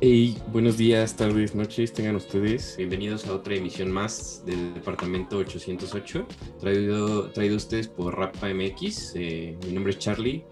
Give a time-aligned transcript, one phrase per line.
[0.00, 2.76] Hey, buenos días, tardes, noches, tengan ustedes.
[2.76, 6.24] Bienvenidos a otra emisión más del Departamento 808,
[6.60, 9.14] traído, traído ustedes por Rapa MX.
[9.16, 10.44] Eh, mi nombre es Charlie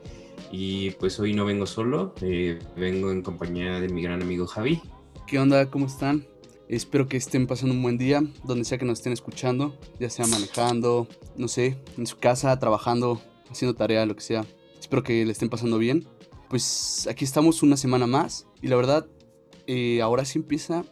[0.50, 4.82] y pues hoy no vengo solo, eh, vengo en compañía de mi gran amigo Javi.
[5.28, 5.70] ¿Qué onda?
[5.70, 6.26] ¿Cómo están?
[6.68, 10.26] Espero que estén pasando un buen día, donde sea que nos estén escuchando, ya sea
[10.26, 14.44] manejando, no sé, en su casa, trabajando, haciendo tarea, lo que sea.
[14.80, 16.08] Espero que le estén pasando bien.
[16.50, 19.06] Pues aquí estamos una semana más y la verdad
[19.66, 20.86] eh, ahora sí empiezan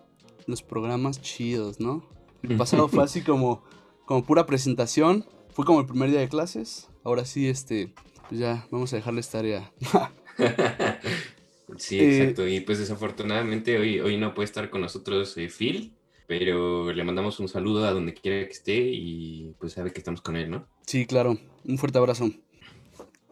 [0.46, 2.09] los programas chidos, ¿no?
[2.42, 3.64] El pasado fue así como,
[4.05, 7.95] como pura presentación, fue como el primer día de clases, ahora sí, este,
[8.28, 9.73] pues ya vamos a dejarles tarea.
[11.78, 15.95] sí, exacto, y pues desafortunadamente hoy, hoy no puede estar con nosotros eh, Phil,
[16.27, 20.20] pero le mandamos un saludo a donde quiera que esté y pues sabe que estamos
[20.20, 20.66] con él, ¿no?
[20.86, 22.31] Sí, claro, un fuerte abrazo.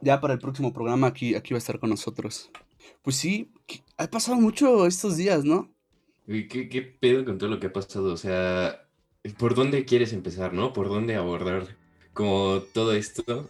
[0.01, 2.51] Ya para el próximo programa aquí, aquí va a estar con nosotros.
[3.03, 3.51] Pues sí,
[4.03, 5.73] ha pasado mucho estos días, ¿no?
[6.27, 8.13] ¿Qué, ¿Qué pedo con todo lo que ha pasado?
[8.13, 8.87] O sea,
[9.39, 10.73] ¿por dónde quieres empezar, no?
[10.73, 11.77] ¿Por dónde abordar
[12.13, 13.49] como todo esto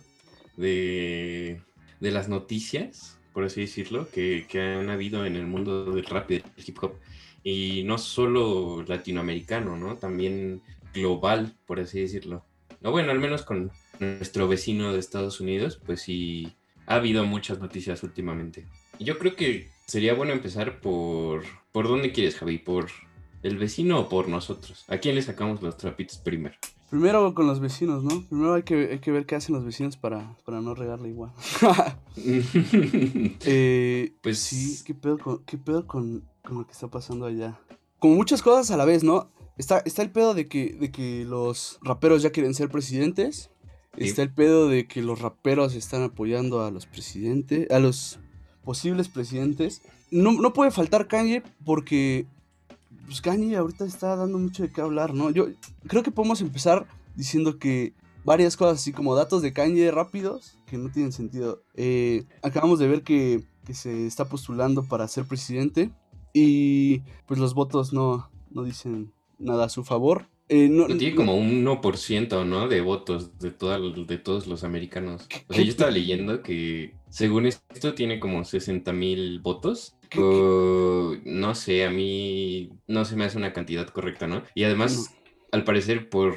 [0.56, 1.60] de,
[2.00, 6.30] de las noticias, por así decirlo, que, que, han habido en el mundo del rap
[6.30, 6.94] y del hip hop?
[7.44, 9.96] Y no solo latinoamericano, ¿no?
[9.96, 10.62] También
[10.94, 12.44] global, por así decirlo.
[12.80, 16.52] No, bueno, al menos con nuestro vecino de Estados Unidos, pues sí,
[16.86, 18.66] ha habido muchas noticias últimamente.
[19.04, 21.44] Yo creo que sería bueno empezar por...
[21.72, 22.58] ¿Por dónde quieres, Javi?
[22.58, 22.90] ¿Por
[23.42, 24.84] el vecino o por nosotros?
[24.88, 26.54] ¿A quién le sacamos los trapitos primero?
[26.90, 28.22] Primero con los vecinos, ¿no?
[28.28, 31.32] Primero hay que, hay que ver qué hacen los vecinos para, para no regarle igual.
[33.46, 37.58] eh, pues sí, ¿qué pedo, con, qué pedo con, con, lo que está pasando allá?
[37.98, 39.30] Como muchas cosas a la vez, ¿no?
[39.56, 43.50] Está, está el pedo de que, de que los raperos ya quieren ser presidentes.
[43.96, 44.04] Sí.
[44.04, 48.18] Está el pedo de que los raperos están apoyando a los presidentes, a los
[48.64, 49.82] posibles presidentes.
[50.10, 52.26] No, no puede faltar Kanye porque
[53.06, 55.30] pues Kanye ahorita está dando mucho de qué hablar, ¿no?
[55.30, 55.48] Yo
[55.86, 60.78] creo que podemos empezar diciendo que varias cosas así como datos de Kanye rápidos que
[60.78, 61.62] no tienen sentido.
[61.74, 65.90] Eh, acabamos de ver que, que, se está postulando para ser presidente
[66.32, 70.26] y pues los votos no, no dicen nada a su favor.
[70.54, 72.68] Eh, no, tiene como un 1%, ¿no?
[72.68, 75.26] De votos de, toda, de todos los americanos.
[75.48, 79.96] O sea, yo estaba leyendo que según esto tiene como 60 mil votos.
[80.14, 84.42] O, no sé, a mí no se me hace una cantidad correcta, ¿no?
[84.54, 85.14] Y además,
[85.52, 86.34] al parecer, por,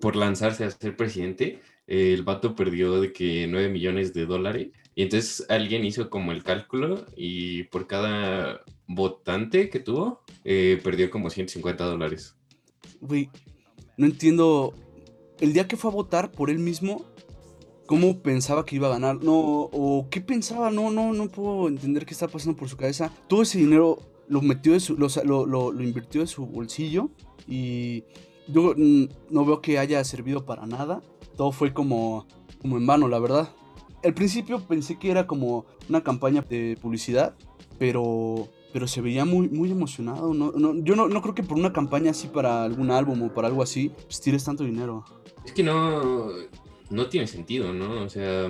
[0.00, 4.68] por lanzarse a ser presidente, el vato perdió de que 9 millones de dólares.
[4.94, 11.10] Y entonces alguien hizo como el cálculo y por cada votante que tuvo, eh, perdió
[11.10, 12.37] como 150 dólares.
[13.00, 13.30] Güey,
[13.96, 14.74] no entiendo.
[15.40, 17.04] El día que fue a votar por él mismo,
[17.86, 19.22] ¿cómo pensaba que iba a ganar?
[19.22, 23.12] No, o qué pensaba, no, no, no puedo entender qué está pasando por su cabeza.
[23.28, 27.10] Todo ese dinero lo metió de su, lo, lo, lo invirtió de su bolsillo
[27.46, 28.04] y
[28.48, 31.02] yo no veo que haya servido para nada.
[31.36, 32.26] Todo fue como,
[32.60, 33.48] como en vano, la verdad.
[34.02, 37.34] Al principio pensé que era como una campaña de publicidad,
[37.78, 40.34] pero pero se veía muy, muy emocionado.
[40.34, 43.34] No, no, yo no, no, creo que por una campaña así para algún álbum o
[43.34, 45.04] para algo así, pues tires tanto dinero.
[45.44, 46.30] Es que no,
[46.90, 48.02] no tiene sentido, ¿no?
[48.02, 48.48] O sea,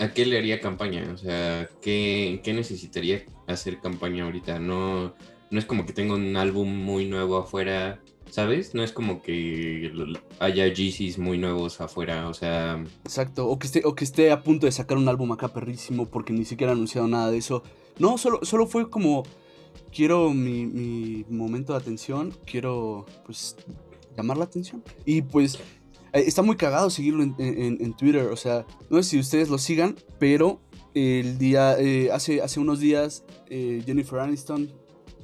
[0.00, 1.10] ¿a qué le haría campaña?
[1.12, 4.58] O sea, ¿qué, qué necesitaría hacer campaña ahorita?
[4.58, 5.14] No,
[5.50, 8.74] no es como que tenga un álbum muy nuevo afuera, ¿sabes?
[8.74, 9.92] No es como que
[10.38, 12.82] haya Yeezys muy nuevos afuera, o sea...
[13.04, 16.06] Exacto, o que, esté, o que esté a punto de sacar un álbum acá perrísimo
[16.06, 17.62] porque ni siquiera ha anunciado nada de eso.
[17.98, 19.22] No, solo, solo fue como,
[19.94, 23.56] quiero mi, mi, momento de atención, quiero pues
[24.16, 24.82] llamar la atención.
[25.04, 25.58] Y pues
[26.12, 29.96] está muy cagado seguirlo en, en, Twitter, o sea, no sé si ustedes lo sigan,
[30.18, 30.60] pero
[30.94, 34.70] el día, eh, hace, hace unos días eh, Jennifer Aniston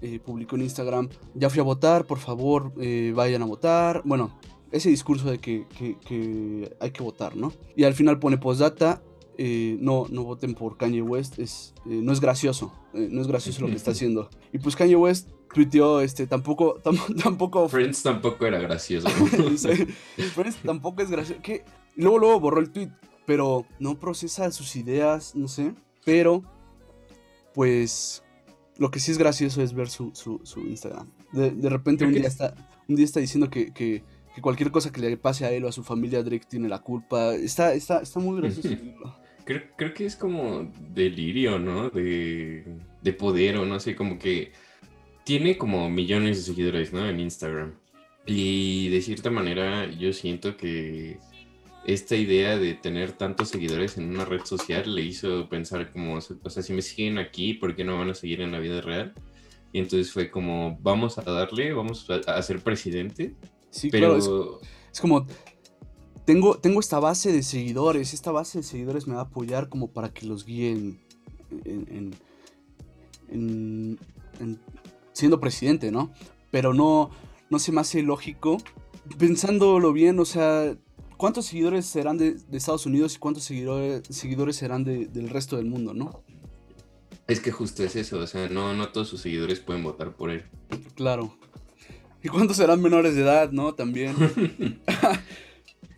[0.00, 4.02] eh, publicó en Instagram, ya fui a votar, por favor eh, vayan a votar.
[4.04, 4.38] Bueno,
[4.70, 7.52] ese discurso de que, que, que, hay que votar, ¿no?
[7.74, 9.02] Y al final pone postdata,
[9.40, 13.68] eh, no, no voten por Kanye West, es, no es gracioso, no es gracioso lo
[13.68, 14.28] que está haciendo.
[14.52, 17.68] Y pues Kanye West tuiteó, este, tampoco, tam, tampoco...
[17.68, 19.08] Friends tampoco era gracioso.
[20.34, 21.40] Friends tampoco es gracioso.
[21.40, 21.64] Que
[21.94, 22.90] luego, luego borró el tweet,
[23.26, 25.72] pero no procesa sus ideas, no sé.
[26.04, 26.42] Pero,
[27.54, 28.24] pues,
[28.76, 31.08] lo que sí es gracioso es ver su, su, su Instagram.
[31.32, 32.54] De, de repente un día, está,
[32.88, 34.02] un día está diciendo que, que,
[34.34, 36.80] que, cualquier cosa que le pase a él o a su familia, Drake tiene la
[36.80, 37.34] culpa.
[37.34, 38.70] Está, está, está muy gracioso.
[39.48, 41.88] Creo, creo, que es como delirio, ¿no?
[41.88, 42.64] De,
[43.00, 44.52] de poder o no sé, como que
[45.24, 47.08] tiene como millones de seguidores, ¿no?
[47.08, 47.72] En Instagram.
[48.26, 51.18] Y de cierta manera yo siento que
[51.86, 56.50] esta idea de tener tantos seguidores en una red social le hizo pensar como, o
[56.50, 59.14] sea, si me siguen aquí, ¿por qué no van a seguir en la vida real?
[59.72, 63.34] Y entonces fue como, vamos a darle, vamos a, ser presidente.
[63.70, 65.26] Sí, pero es, como,
[66.28, 69.90] tengo, tengo esta base de seguidores, esta base de seguidores me va a apoyar como
[69.90, 71.00] para que los guíen
[71.64, 72.14] en,
[75.14, 76.12] siendo presidente, ¿no?
[76.50, 77.08] Pero no,
[77.48, 78.58] no se me hace lógico,
[79.16, 80.76] pensándolo bien, o sea,
[81.16, 85.94] ¿cuántos seguidores serán de, Estados Unidos y cuántos seguidores, seguidores serán del resto del mundo,
[85.94, 86.24] no?
[87.26, 90.28] Es que justo es eso, o sea, no, no todos sus seguidores pueden votar por
[90.28, 90.44] él.
[90.94, 91.34] Claro.
[92.22, 93.74] ¿Y cuántos serán menores de edad, no?
[93.74, 94.14] También.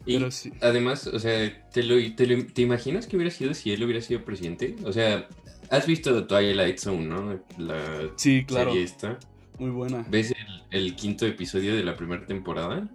[0.07, 0.19] y
[0.61, 4.77] además, o sea, ¿te, lo, te, imaginas que hubiera sido si él hubiera sido presidente?
[4.85, 5.29] O sea,
[5.71, 7.41] has visto Twilight Zone, ¿no?
[7.59, 8.71] La sí, claro.
[8.71, 9.19] serie esta.
[9.59, 10.07] Muy buena.
[10.09, 10.33] ¿Ves
[10.71, 12.89] el, quinto episodio de la primera temporada?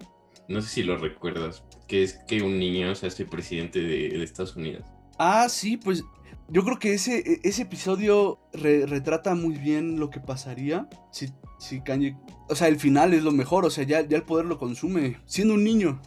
[0.48, 4.56] No sé si lo recuerdas, que es que un niño se hace presidente de Estados
[4.56, 4.84] Unidos.
[5.18, 6.04] Ah, sí, pues
[6.50, 11.30] yo creo que ese, e, ese episodio retrata muy bien lo que pasaría si,
[11.60, 12.18] si Kanye...
[12.48, 15.18] O sea, el final es lo mejor, o sea, ya, ya el poder lo consume,
[15.26, 16.02] siendo un niño.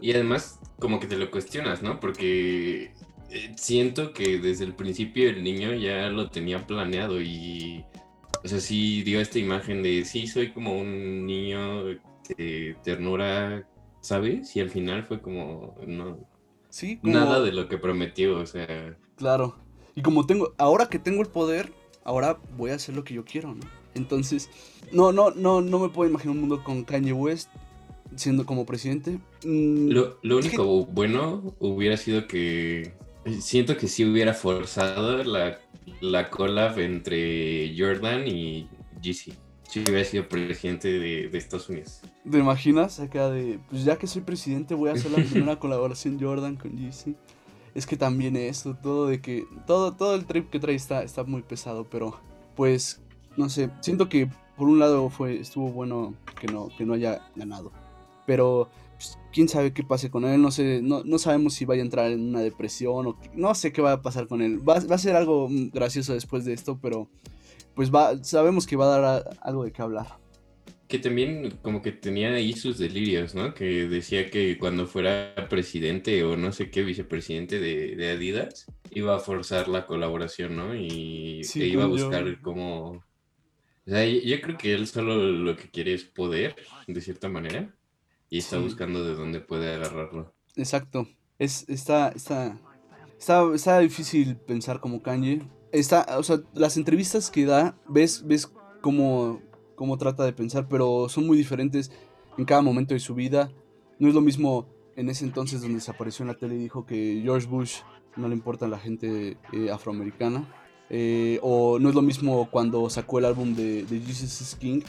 [0.00, 2.00] Y además, como que te lo cuestionas, ¿no?
[2.00, 2.92] Porque
[3.30, 7.84] eh, siento que desde el principio el niño ya lo tenía planeado y...
[8.44, 13.66] O sea, sí dio esta imagen de, sí, soy como un niño de ternura,
[14.00, 14.54] ¿sabes?
[14.54, 16.18] Y al final fue como, no...
[16.68, 18.96] Sí, Nada de lo que prometió, o sea...
[19.16, 19.56] Claro.
[19.94, 21.72] Y como tengo, ahora que tengo el poder,
[22.04, 23.62] ahora voy a hacer lo que yo quiero, ¿no?
[23.94, 24.50] Entonces,
[24.92, 27.48] no, no, no, no me puedo imaginar un mundo con Kanye West
[28.16, 29.18] siendo como presidente.
[29.44, 32.94] Mm, lo, único bueno hubiera sido que
[33.40, 35.60] siento que sí hubiera forzado la,
[36.00, 38.68] la collab entre Jordan y
[39.02, 39.32] GC.
[39.68, 42.00] Si hubiera sido presidente de, de, Estados Unidos.
[42.30, 43.00] ¿Te imaginas?
[43.00, 46.76] Acá de, pues ya que soy presidente voy a hacer la primera colaboración Jordan con
[46.76, 47.16] GC
[47.74, 51.24] es que también esto, todo de que, todo, todo el trip que trae está, está
[51.24, 52.16] muy pesado, pero
[52.54, 53.02] pues,
[53.36, 57.28] no sé, siento que por un lado fue, estuvo bueno que no, que no haya
[57.34, 57.72] ganado,
[58.26, 61.82] pero pues, quién sabe qué pase con él, no sé, no, no, sabemos si vaya
[61.82, 64.80] a entrar en una depresión o no sé qué va a pasar con él, va,
[64.80, 67.08] va a ser algo gracioso después de esto, pero
[67.74, 70.24] pues va, sabemos que va a dar algo de qué hablar
[70.88, 73.54] que también como que tenía ahí sus delirios, ¿no?
[73.54, 79.20] Que decía que cuando fuera presidente o no sé qué, vicepresidente de, Adidas, iba a
[79.20, 80.74] forzar la colaboración, ¿no?
[80.74, 83.02] Y iba a buscar como...
[83.86, 86.54] O sea, yo creo que él solo lo que quiere es poder,
[86.86, 87.74] de cierta manera,
[88.34, 90.34] y está buscando de dónde puede agarrarlo.
[90.56, 91.06] Exacto.
[91.38, 92.58] Es, está, está,
[93.16, 95.48] está, está difícil pensar como Kanye.
[95.70, 99.40] Está, o sea, las entrevistas que da, ves, ves como
[99.76, 101.92] cómo trata de pensar, pero son muy diferentes
[102.36, 103.52] en cada momento de su vida.
[104.00, 104.66] No es lo mismo
[104.96, 107.82] en ese entonces donde se apareció en la tele y dijo que George Bush
[108.16, 110.52] no le importa a la gente eh, afroamericana.
[110.90, 114.80] Eh, o no es lo mismo cuando sacó el álbum de, Jesus is King,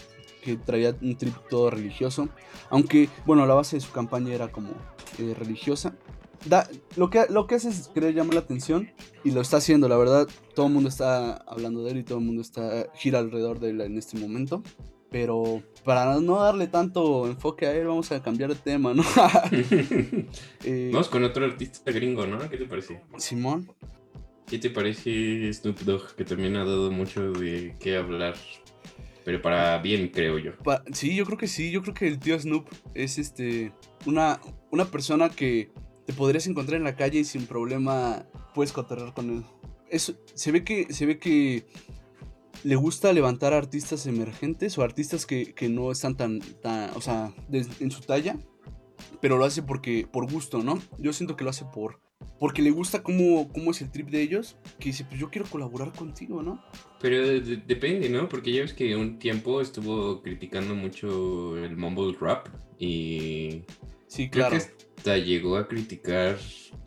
[0.45, 2.29] que traía un trip todo religioso.
[2.69, 4.69] Aunque, bueno, la base de su campaña era como
[5.17, 5.95] eh, religiosa
[6.95, 8.89] lo, que, lo que hace es querer llamar la atención
[9.23, 10.27] y lo está haciendo, la verdad.
[10.53, 13.71] Todo el mundo está hablando de él y todo el mundo está gira alrededor de
[13.71, 14.63] él en este momento.
[15.11, 19.03] Pero para no darle tanto enfoque a él, vamos a cambiar de tema, ¿no?
[20.63, 22.49] Eh, vamos con otro artista gringo, ¿no?
[22.49, 23.01] ¿Qué te parece?
[23.17, 23.71] Simón.
[24.47, 28.35] ¿Qué te parece Snoop Dogg, que también ha dado mucho de qué hablar?
[29.25, 30.51] Pero para bien, creo yo.
[30.93, 31.71] sí, yo creo que sí.
[31.71, 33.73] Yo creo que el tío Snoop es este
[34.05, 34.39] una,
[34.71, 35.71] una persona que
[36.05, 39.43] te podrías encontrar en la calle y sin problema puedes cotorrear con él.
[39.89, 41.65] Eso, se ve que, se ve que
[42.63, 47.91] le gusta levantar artistas emergentes o artistas que, no están tan, tan o sea, en
[47.91, 48.37] su talla,
[49.21, 50.79] pero lo hace porque, por gusto, ¿no?
[50.99, 51.99] Yo siento que lo hace por,
[52.39, 55.47] porque le gusta cómo, cómo es el trip de ellos, que dice, pues yo quiero
[55.49, 56.63] colaborar contigo, ¿no?
[56.99, 58.27] Pero depende, ¿no?
[58.27, 62.47] Porque ya ves que un tiempo estuvo criticando mucho el mumble rap
[62.79, 63.63] y...
[64.07, 64.57] Sí, claro
[65.13, 66.37] llegó a criticar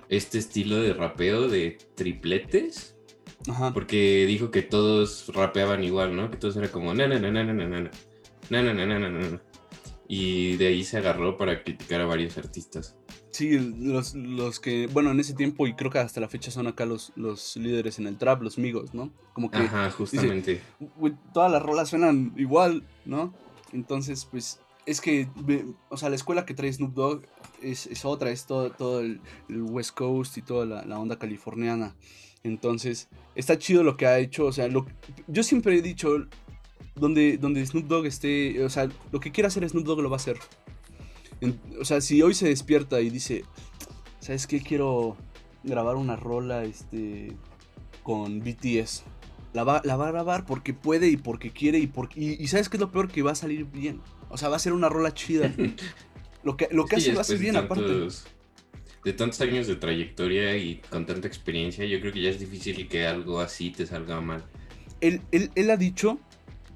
[0.08, 2.96] este estilo de rapeo de tripletes.
[3.48, 3.72] Ajá.
[3.72, 6.30] Porque dijo que todos rapeaban igual, ¿no?
[6.30, 7.90] Que todos era como na na na na na na na
[8.50, 9.42] na na na na
[10.10, 12.97] y de ahí se agarró para criticar a varios artistas.
[13.38, 16.66] Sí, los, los, que, bueno, en ese tiempo y creo que hasta la fecha son
[16.66, 19.12] acá los, los líderes en el trap, los migos, ¿no?
[19.33, 19.59] Como que...
[19.59, 20.61] Ajá, justamente.
[21.33, 23.33] todas las rolas suenan igual, ¿no?
[23.73, 25.28] Entonces, pues, es que,
[25.88, 27.23] o sea, la escuela que trae Snoop Dogg
[27.62, 31.95] es, otra, es todo, todo el, West Coast y toda la, onda californiana.
[32.42, 34.47] Entonces, está chido lo que ha hecho.
[34.47, 34.85] O sea, lo,
[35.28, 36.26] yo siempre he dicho,
[36.97, 40.16] donde, donde Snoop Dogg esté, o sea, lo que quiera hacer Snoop Dogg lo va
[40.16, 40.38] a hacer.
[41.80, 43.45] O sea, si hoy se despierta y dice,
[44.21, 44.61] ¿sabes qué?
[44.61, 45.16] Quiero
[45.62, 47.37] grabar una rola este,
[48.02, 49.04] con BTS.
[49.52, 52.21] la va, la va a grabar porque puede y porque quiere y porque...
[52.21, 54.00] Y, sabes qué es lo peor, que va a salir bien.
[54.28, 55.52] O sea, va a ser una rola chida.
[56.42, 58.09] lo que, lo que hace lo hace bien aparte.
[59.04, 62.88] De tantos años de trayectoria y con tanta experiencia, yo creo que ya es difícil
[62.88, 64.45] que algo así te salga mal.
[65.00, 66.18] Él, él, ha dicho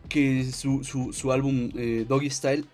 [0.09, 2.65] que su, su, álbum eh, Doggy Style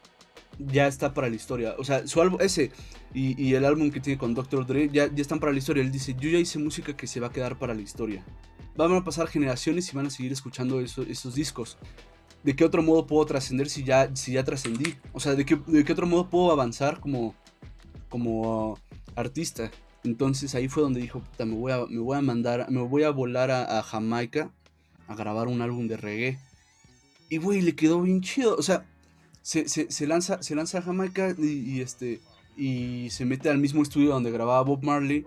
[0.58, 1.74] ya está para la historia.
[1.78, 2.70] O sea, su álbum, ese
[3.14, 4.66] y, el álbum que tiene con Dr.
[4.66, 5.82] Dre ya, ya están para la historia.
[5.82, 8.24] Él dice, yo ya hice música que se va a quedar para la historia
[8.86, 11.76] van a pasar generaciones y van a seguir escuchando esos discos.
[12.44, 14.94] ¿De qué otro modo puedo trascender si ya, si ya trascendí?
[15.12, 17.34] O sea, ¿de qué, ¿de qué, otro modo puedo avanzar como,
[18.08, 18.78] como
[19.16, 19.72] artista?
[20.04, 23.10] Entonces ahí fue donde dijo, me voy a, me voy a mandar, me voy a
[23.10, 24.52] volar a, Jamaica
[25.08, 26.38] a grabar un álbum de reggae.
[27.28, 28.54] Y güey, le quedó bien chido.
[28.56, 28.86] O sea,
[29.48, 32.20] se, se, lanza, se lanza a Jamaica y, y, este,
[32.54, 35.24] y se mete al mismo estudio donde grababa Bob Marley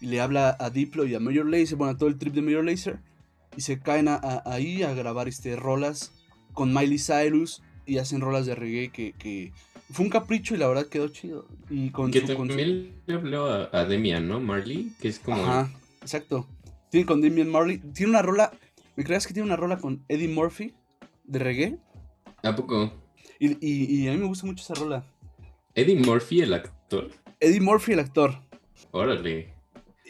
[0.00, 2.42] y le habla a Diplo y a Major Lazer, bueno, a todo el trip de
[2.42, 3.00] Major Lazer,
[3.56, 4.08] y se caen
[4.44, 6.12] ahí a grabar este, rolas
[6.52, 9.52] con Miley Cyrus y hacen rolas de reggae que,
[9.90, 11.46] fue un capricho y la verdad quedó chido.
[11.68, 14.38] Y con que también le habló a, Demian, ¿no?
[14.38, 15.42] Marley, que es como...
[15.42, 15.72] Ajá,
[16.02, 16.46] exacto.
[16.90, 18.52] Tiene con Demian Marley, tiene una rola,
[18.94, 20.72] ¿me creas que tiene una rola con Eddie Murphy
[21.24, 21.78] de reggae?
[22.44, 23.03] ¿A poco?
[23.38, 25.04] Y, y a mí me gusta mucho esa rola.
[25.74, 27.10] ¿Eddie Murphy el actor?
[27.40, 28.38] Eddie Murphy el actor.
[28.92, 29.54] Órale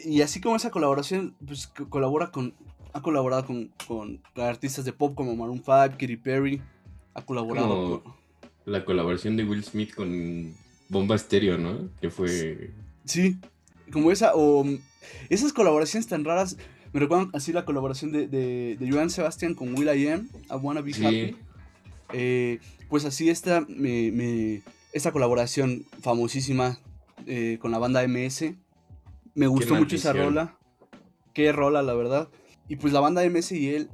[0.03, 2.53] y así como esa colaboración, pues colabora con,
[2.93, 6.61] ha colaborado con, con, artistas de pop como Maroon 5, Katy Perry,
[7.13, 8.13] ha colaborado con...
[8.65, 10.53] La colaboración de Will Smith con
[10.89, 11.89] Bomba Stereo, ¿no?
[12.01, 12.71] Que fue...
[13.05, 13.37] Sí,
[13.91, 14.65] como esa, o
[15.29, 16.57] esas colaboraciones tan raras,
[16.91, 20.55] me recuerdan así la colaboración de, de, de Joan Sebastian con Will I Am, I
[20.55, 21.35] Wanna Be Happy.
[22.13, 22.59] Eh,
[22.89, 24.61] pues así esta, me,
[24.93, 26.79] esta colaboración famosísima
[27.25, 28.53] eh, con la banda MS,
[29.33, 30.57] me gustó mucho esa rola.
[31.33, 32.29] Qué rola, la verdad.
[32.69, 33.89] Y pues la banda MS y él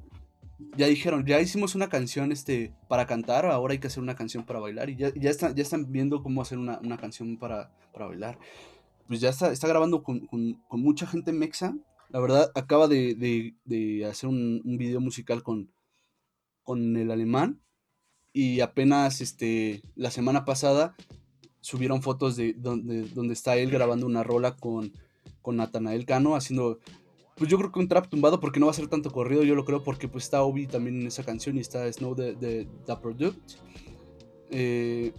[0.77, 4.45] ya dijeron, ya hicimos una canción este, para cantar, ahora hay que hacer una canción
[4.45, 4.89] para bailar.
[4.89, 8.39] Y ya, ya, están, ya están viendo cómo hacer una, canción para, para, bailar.
[9.07, 10.27] Pues ya está, está grabando con,
[10.69, 11.75] mucha gente mexa.
[12.09, 13.55] La verdad, acaba de,
[14.09, 15.71] hacer un, video musical con,
[16.63, 17.61] con el alemán.
[18.33, 20.95] Y apenas este, la semana pasada
[21.59, 24.91] subieron fotos de donde, donde está él grabando una rola con
[25.41, 26.79] con Natanael Cano haciendo,
[27.35, 29.55] pues yo creo que un trap tumbado porque no va a ser tanto corrido, yo
[29.55, 32.95] lo creo porque pues está Obi también en esa canción y está Snow de, The
[33.01, 33.53] Product.
[34.51, 35.13] Eh,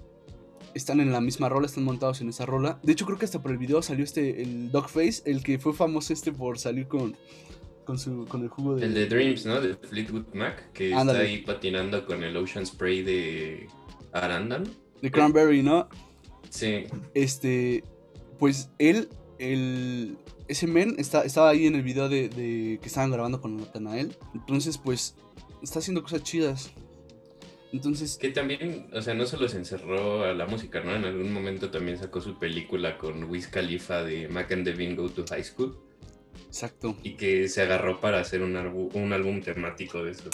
[0.74, 2.78] están en la misma rola, están montados en esa rola.
[2.82, 5.74] De hecho creo que hasta por el video salió este, el Dogface, el que fue
[5.74, 7.16] famoso este por salir con...
[7.84, 8.86] Con, su, con el jugo de...
[8.86, 9.60] El de Dreams, ¿no?
[9.60, 13.68] De Fleetwood Mac, que está ahí patinando con el Ocean Spray de
[14.12, 14.68] Arandan.
[15.00, 15.88] De Cranberry, ¿no?
[16.48, 16.84] Sí.
[17.14, 17.82] Este,
[18.38, 19.08] pues él
[19.42, 20.16] el,
[20.48, 24.16] ese men está, estaba ahí en el video de, que estaban grabando con Nathanael.
[24.34, 25.16] Entonces, pues,
[25.62, 26.70] está haciendo cosas chidas.
[27.72, 28.18] Entonces.
[28.18, 30.94] Que también, o sea, no solo se encerró a la música, ¿no?
[30.94, 35.08] En algún momento también sacó su película con Wiz Khalifa de Mac and Devin Go
[35.08, 35.76] to High School.
[36.52, 36.94] Exacto.
[37.02, 40.28] Y que se agarró para hacer un, un álbum temático de eso.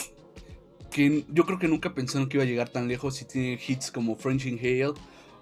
[0.91, 3.89] Que yo creo que nunca pensaron que iba a llegar tan lejos y tiene hits
[3.89, 4.91] como French Hale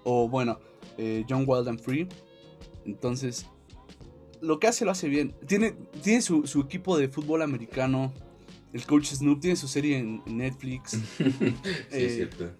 [0.04, 0.60] o, bueno,
[0.96, 2.06] eh, John Wild and Free.
[2.86, 3.46] Entonces,
[4.40, 5.34] lo que hace lo hace bien.
[5.48, 8.14] Tiene, tiene su, equipo de fútbol americano.
[8.72, 10.92] El coach Snoop tiene su serie en, Netflix.
[11.18, 11.34] sí,
[11.90, 12.52] es eh, cierto.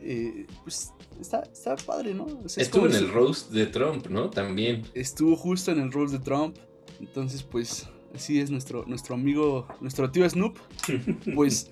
[0.00, 2.26] Eh, pues está, está, padre, ¿no?
[2.46, 4.30] Estuvo en el roast de Trump, ¿no?
[4.30, 4.84] También.
[4.94, 6.56] Estuvo justo en el roast de Trump.
[7.00, 10.58] Entonces, pues, así es nuestro, nuestro amigo, nuestro tío Snoop.
[11.34, 11.70] Pues,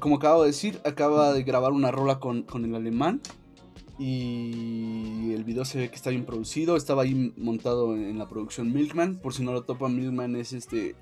[0.00, 3.20] como acabo de decir, acaba de grabar una rola con, con el alemán.
[3.98, 6.76] Y el video se ve que está bien producido.
[6.76, 9.16] Estaba ahí montado en la producción Milkman.
[9.16, 10.96] Por si no lo topan, Milkman es este.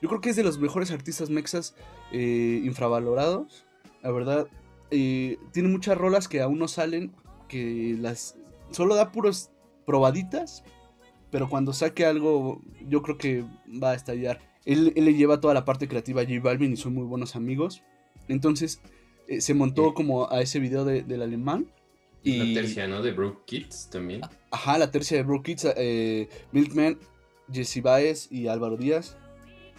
[0.00, 1.74] Yo creo que es de los mejores artistas mexas
[2.12, 3.66] eh, infravalorados.
[4.02, 4.48] La verdad,
[4.90, 7.12] eh, tiene muchas rolas que aún no salen.
[7.48, 8.36] Que las.
[8.70, 9.50] Solo da puros
[9.84, 10.64] probaditas.
[11.30, 13.44] Pero cuando saque algo, yo creo que
[13.82, 14.40] va a estallar.
[14.64, 17.82] Él, le lleva toda la parte creativa a J Balvin y son muy buenos amigos.
[18.28, 18.80] Entonces,
[19.28, 21.68] eh, se montó como a ese video del alemán
[22.22, 23.02] la tercia, ¿no?
[23.02, 24.20] De Broke Kids también.
[24.50, 25.72] Ajá, la tercia de Broke Kids.
[25.76, 26.98] Eh, Milkman,
[27.50, 29.16] Jesse Baez y Álvaro Díaz.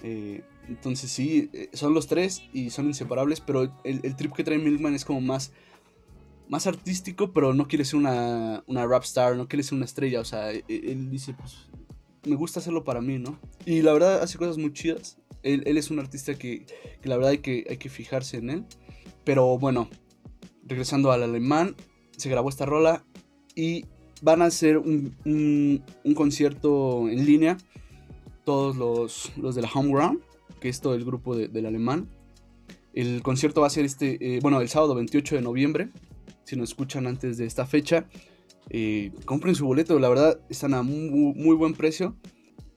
[0.04, 4.96] Eh, entonces sí, son los tres y son inseparables, pero el, trip que trae Milkman
[4.96, 5.52] es como más,
[6.52, 10.20] más artístico, pero no quiere ser una, una rap star, no quiere ser una estrella.
[10.20, 11.70] O sea, e, e, él, dice, pues,
[12.26, 13.40] me gusta hacerlo para mí, ¿no?
[13.66, 15.18] Y la verdad hace cosas muy chidas.
[15.44, 16.66] Él, es un artista que,
[17.02, 18.66] que, la verdad hay que, hay que fijarse en él.
[19.24, 19.90] Pero bueno,
[20.66, 21.74] regresando al alemán,
[22.18, 23.06] se grabó esta rola
[23.56, 23.86] y
[24.22, 27.58] van a hacer un, un, concierto en línea,
[28.44, 30.20] todos los, los de la Home Ground,
[30.60, 32.10] que es todo el grupo del alemán.
[32.94, 35.90] El concierto va a ser este, eh, bueno, el sábado 28 de noviembre.
[36.52, 38.08] Si nos escuchan antes de esta fecha,
[38.70, 39.98] eh, compren su boleto.
[40.00, 42.18] La verdad, están a muy, buen precio.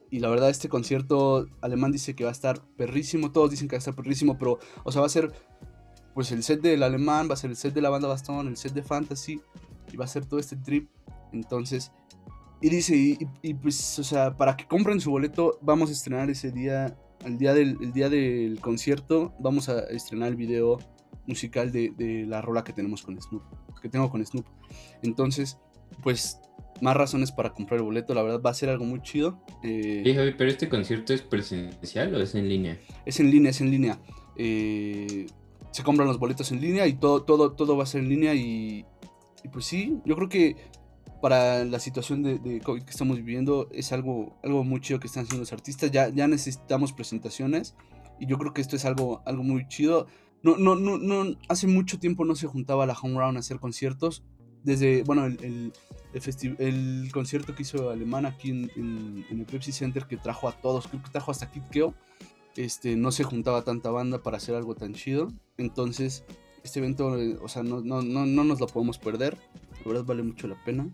[0.09, 3.33] Y la verdad, este concierto alemán dice que va a estar perrísimo.
[3.33, 5.33] Todos dicen que va a estar perrísimo, pero, o sea, va a ser
[6.13, 8.55] pues el set del alemán, va a ser el set de la banda Bastón, el
[8.55, 9.41] set de Fantasy.
[9.91, 10.87] Y va a ser todo este trip.
[11.33, 11.91] Entonces,
[12.61, 16.49] y dice, y, pues, o sea, para que compren su boleto, vamos a estrenar ese
[16.49, 20.79] día, el día del, día del concierto, vamos a estrenar el video
[21.27, 23.43] musical de, la rola que tenemos con Snoop,
[23.85, 24.45] que tengo con Snoop.
[25.03, 25.59] Entonces,
[26.01, 26.39] pues,
[26.81, 29.39] más razones para comprar el boleto, la verdad va a ser algo muy chido.
[29.63, 32.79] Eh, pero este concierto es presencial o es en línea?
[33.05, 33.99] Es en línea, es en línea.
[34.37, 35.27] Eh,
[35.69, 38.33] se compran los boletos en línea y todo, todo, todo va a ser en línea
[38.33, 38.85] y,
[39.43, 40.55] y pues sí, yo creo que
[41.21, 45.23] para la situación de, COVID que estamos viviendo es algo, algo muy chido que están
[45.23, 45.91] haciendo los artistas.
[45.91, 47.75] Ya, ya necesitamos presentaciones
[48.19, 50.07] y yo creo que esto es algo, algo muy chido.
[50.45, 53.59] No, no, no, no, hace mucho tiempo no se juntaba la Home Round a hacer
[53.59, 54.21] conciertos.
[54.63, 55.73] Desde, bueno, el, el,
[56.59, 61.01] el, concierto que hizo Alemán aquí en, el Pepsi Center que trajo a todos, creo
[61.01, 61.95] que trajo hasta Kid Keo.
[62.55, 65.29] Este, no se juntaba tanta banda para hacer algo tan chido.
[65.57, 66.23] Entonces,
[66.63, 69.39] este evento, eh, o sea, no, no, no, no nos lo podemos perder.
[69.83, 70.87] La verdad vale mucho la pena.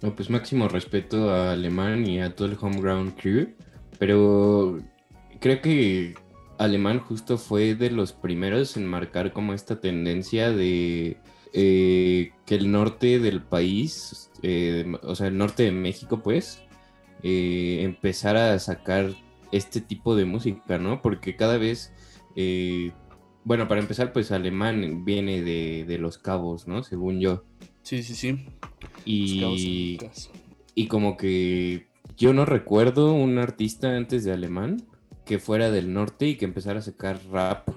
[0.00, 3.54] No, pues máximo respeto a Alemán y a todo el Homeground Crew,
[3.98, 4.78] pero
[5.40, 6.14] creo que
[6.58, 11.18] Alemán justo fue de los primeros en marcar como esta tendencia de
[11.52, 16.62] eh, que el norte del país, eh, o sea, el norte de México, pues,
[17.22, 19.14] eh, empezara a sacar
[19.52, 21.00] este tipo de música, ¿no?
[21.00, 21.92] Porque cada vez,
[23.44, 26.82] bueno, para empezar, pues Alemán viene de, de Los Cabos, ¿no?
[26.82, 27.44] Según yo.
[27.82, 28.46] Sí, sí, sí.
[29.04, 29.98] Y,
[30.74, 31.86] y como que
[32.16, 34.84] yo no recuerdo un artista antes de alemán
[35.24, 37.68] que fuera del norte y que empezara a sacar rap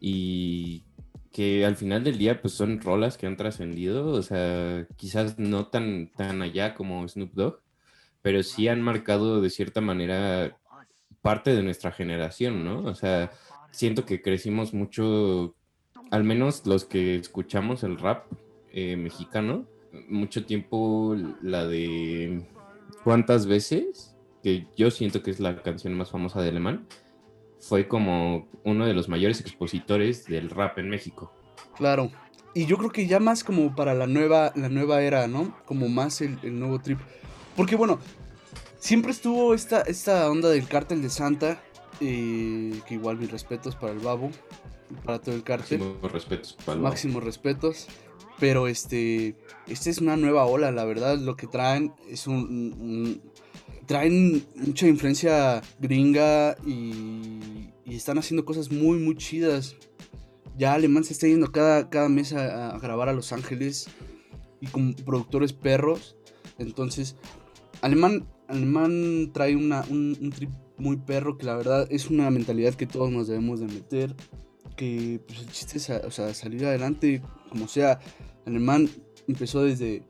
[0.00, 0.84] y
[1.32, 5.66] que al final del día pues son rolas que han trascendido, o sea, quizás no
[5.66, 7.60] tan, tan allá como Snoop Dogg,
[8.22, 10.56] pero sí han marcado de cierta manera
[11.22, 12.84] parte de nuestra generación, ¿no?
[12.84, 13.32] O sea,
[13.72, 15.56] siento que crecimos mucho,
[16.10, 18.26] al menos los que escuchamos el rap
[18.72, 19.66] eh, mexicano,
[20.08, 22.46] mucho tiempo la de
[23.04, 24.13] ¿Cuántas veces?
[24.44, 26.86] Que yo siento que es la canción más famosa de Alemán.
[27.58, 31.32] Fue como uno de los mayores expositores del rap en México.
[31.76, 32.12] Claro.
[32.54, 35.56] Y yo creo que ya más como para la nueva, la nueva era, ¿no?
[35.64, 37.00] Como más el, nuevo trip.
[37.56, 37.98] Porque bueno,
[38.78, 41.60] siempre estuvo esta, esta onda del cártel de Santa.
[42.00, 44.30] Eh, que igual mis respetos para el babo.
[45.04, 45.80] Para todo el cártel.
[45.80, 47.88] Máximos respetos para el Máximos respetos.
[48.38, 51.18] Pero este, esta es una nueva ola, la verdad.
[51.18, 53.20] Lo que traen es un,
[53.86, 59.76] traen mucha influencia gringa y, están haciendo cosas muy, muy chidas.
[60.56, 63.86] Ya Alemán se está yendo cada, cada mes a, grabar a Los Ángeles
[64.60, 66.16] y con productores perros.
[66.58, 67.14] Entonces,
[67.82, 72.86] Alemán, Alemán trae una, un, trip muy perro que la verdad es una mentalidad que
[72.86, 74.16] todos nos debemos de meter.
[74.76, 78.00] Que pues, el chiste es o sea, salir adelante como sea.
[78.44, 78.88] Alemán
[79.28, 80.02] empezó desde,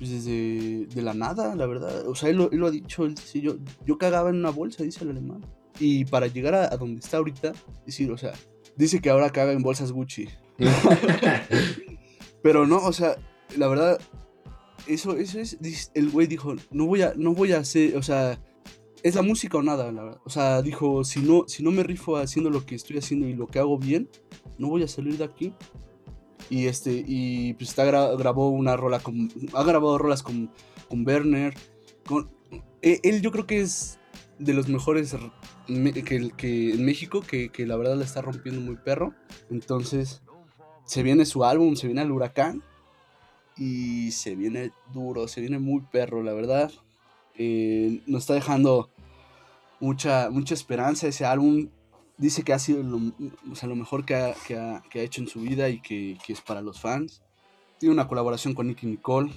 [0.00, 2.08] pues desde de la nada, la verdad.
[2.08, 5.04] O sea, él lo, ha dicho, él dice, yo, yo cagaba en una bolsa, dice
[5.04, 5.44] el alemán.
[5.78, 7.52] Y para llegar a, donde está ahorita,
[7.84, 8.32] decir, o sea,
[8.76, 10.26] dice que ahora caga en bolsas Gucci.
[12.42, 13.16] Pero no, o sea,
[13.58, 14.00] la verdad,
[14.86, 15.58] eso, eso es,
[15.92, 18.40] el güey dijo, no voy a, no voy a hacer, o sea,
[19.02, 20.20] es la música o nada, la verdad.
[20.24, 23.34] O sea, dijo, si no, si no me rifo haciendo lo que estoy haciendo y
[23.34, 24.08] lo que hago bien,
[24.56, 25.52] no voy a salir de aquí.
[26.48, 29.30] Y este, y pues está grabó una rola con.
[29.54, 30.50] Ha grabado rolas con,
[30.88, 31.54] con Werner.
[32.06, 32.30] Con,
[32.82, 33.98] e, él yo creo que es
[34.38, 35.14] de los mejores
[35.66, 39.14] que, que en México, que, que, la verdad la está rompiendo muy perro.
[39.50, 40.22] Entonces,
[40.84, 42.62] se viene su álbum, se viene el huracán.
[43.56, 46.72] Y se viene duro, se viene muy perro, la verdad.
[47.36, 48.90] Eh, nos está dejando
[49.80, 51.68] mucha, mucha esperanza ese álbum
[52.20, 55.28] dice que ha sido lo, lo mejor que ha, que, ha, que ha, hecho en
[55.28, 57.22] su vida y que, que, es para los fans.
[57.78, 59.32] Tiene una colaboración con Nicky Nicole.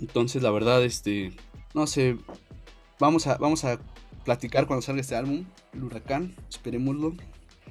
[0.00, 1.32] Entonces, la verdad, este,
[1.74, 2.18] no sé,
[2.98, 3.78] vamos a, vamos a
[4.24, 7.14] platicar cuando salga este álbum, El Huracán, esperémoslo.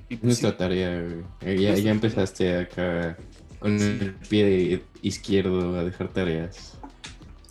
[0.07, 1.07] Y pues, Nuestra tarea,
[1.41, 3.17] eh, ya, ya, empezaste acá
[3.59, 6.77] con el pie izquierdo a dejar tareas.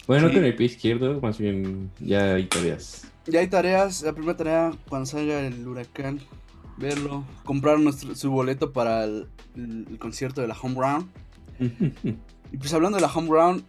[0.07, 3.07] Bueno, no con el pie izquierdo, más bien ya hay tareas.
[3.27, 6.21] Ya hay tareas, la primera tarea cuando salga el huracán
[6.77, 9.29] verlo, comprar nuestro, su boleto para el,
[9.99, 11.11] concierto de la Home Round.
[12.53, 13.65] y pues hablando de la Home Round,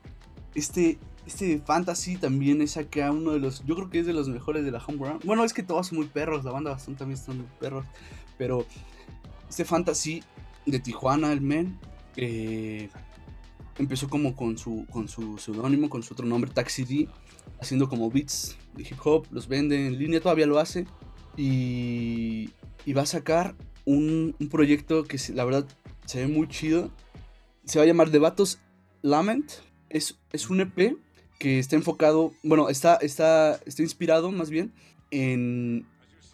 [0.56, 4.30] este, este Fantasy también es acá uno de los, yo creo que es de los
[4.30, 5.24] mejores de la Home Round.
[5.26, 7.86] Bueno, es que todos son muy perros, la banda bastante también están muy perros.
[8.38, 8.66] Pero
[9.50, 10.24] este fantasy
[10.66, 11.78] de Tijuana, el men,
[12.16, 12.90] eh,
[13.78, 17.10] empezó como con su, con su seudónimo, con su otro nombre, Taxi D,
[17.60, 20.86] haciendo como beats de hip hop, los vende en línea, todavía lo hace.
[21.38, 22.50] Y,
[22.86, 25.66] y va a sacar un, un, proyecto que la verdad
[26.06, 26.92] se ve muy chido.
[27.66, 28.60] Se va a llamar Debatos
[29.02, 29.52] Lament.
[29.90, 30.98] Es, es un EP
[31.40, 34.74] que está enfocado, bueno, está, está, está inspirado más bien
[35.12, 35.86] en,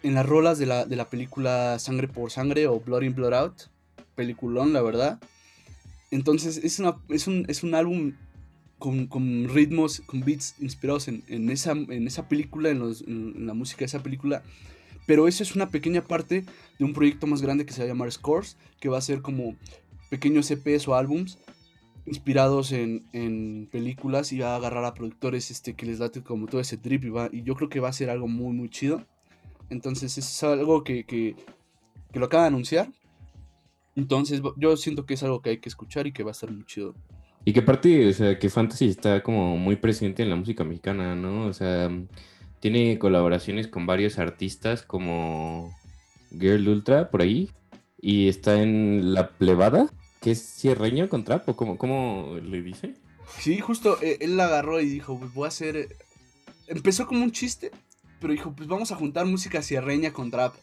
[0.02, 3.34] en las rolas de la, de la película Sangre por Sangre o Blood in Blood
[3.34, 3.62] Out.
[4.14, 5.20] Peliculón, la verdad.
[6.10, 8.14] Entonces es, una, es, un, es un álbum
[8.78, 13.46] con, con, ritmos, con beats inspirados en, en, esa, en esa película, en, los, en,
[13.46, 14.42] la música de esa película.
[15.06, 16.44] Pero eso es una pequeña parte
[16.78, 19.22] de un proyecto más grande que se va a llamar Scores, que va a ser
[19.22, 19.56] como
[20.08, 21.38] pequeños EPs o álbums
[22.06, 26.46] inspirados en, en, películas y va a agarrar a productores este, que les date como
[26.46, 28.68] todo ese trip y, va, y yo creo que va a ser algo muy muy
[28.68, 29.04] chido.
[29.68, 31.36] Entonces es algo que, que,
[32.12, 32.90] que lo acaba de anunciar.
[33.94, 36.50] Entonces yo siento que es algo que hay que escuchar y que va a estar
[36.50, 36.94] muy chido.
[37.44, 41.14] Y que aparte, o sea, que Fantasy está como muy presente en la música mexicana,
[41.14, 41.46] ¿no?
[41.46, 41.90] O sea,
[42.60, 45.76] tiene colaboraciones con varios artistas como
[46.30, 47.50] Girl Ultra por ahí.
[48.02, 49.90] Y está en La Plebada,
[50.22, 52.94] que es cierreño con trap, o como, ¿cómo le dice?
[53.38, 55.96] Sí, justo eh, él la agarró y dijo, pues voy a hacer...
[56.66, 57.72] Empezó como un chiste,
[58.20, 60.54] pero dijo, pues vamos a juntar música sierreña con trap.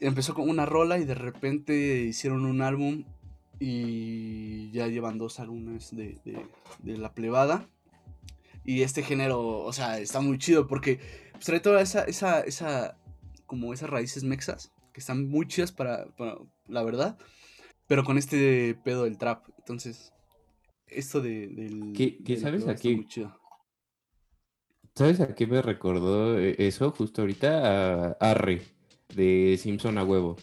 [0.00, 3.04] Empezó con una rola y de repente hicieron un álbum
[3.60, 6.18] y ya llevan dos álbumes de,
[6.80, 7.68] de, la plebada.
[8.64, 11.00] Y este género, o sea, está muy chido porque
[11.32, 12.96] pues, trae toda esa, esa, esa,
[13.46, 16.36] como esas raíces mexas, que están muy chidas para, para,
[16.68, 17.18] la verdad,
[17.86, 19.44] pero con este pedo del trap.
[19.58, 20.12] Entonces,
[20.86, 21.92] esto de, del...
[21.94, 23.06] ¿Qué, qué sabes aquí?
[24.94, 28.10] ¿Sabes a qué me recordó eh, eso justo ahorita?
[28.10, 28.62] A Arre,
[29.14, 30.36] de Simpson a huevo.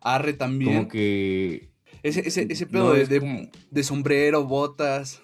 [0.00, 0.74] Arre también.
[0.76, 1.70] Como que
[2.02, 5.22] ese, ese, ese pedo de, de, sombrero, botas.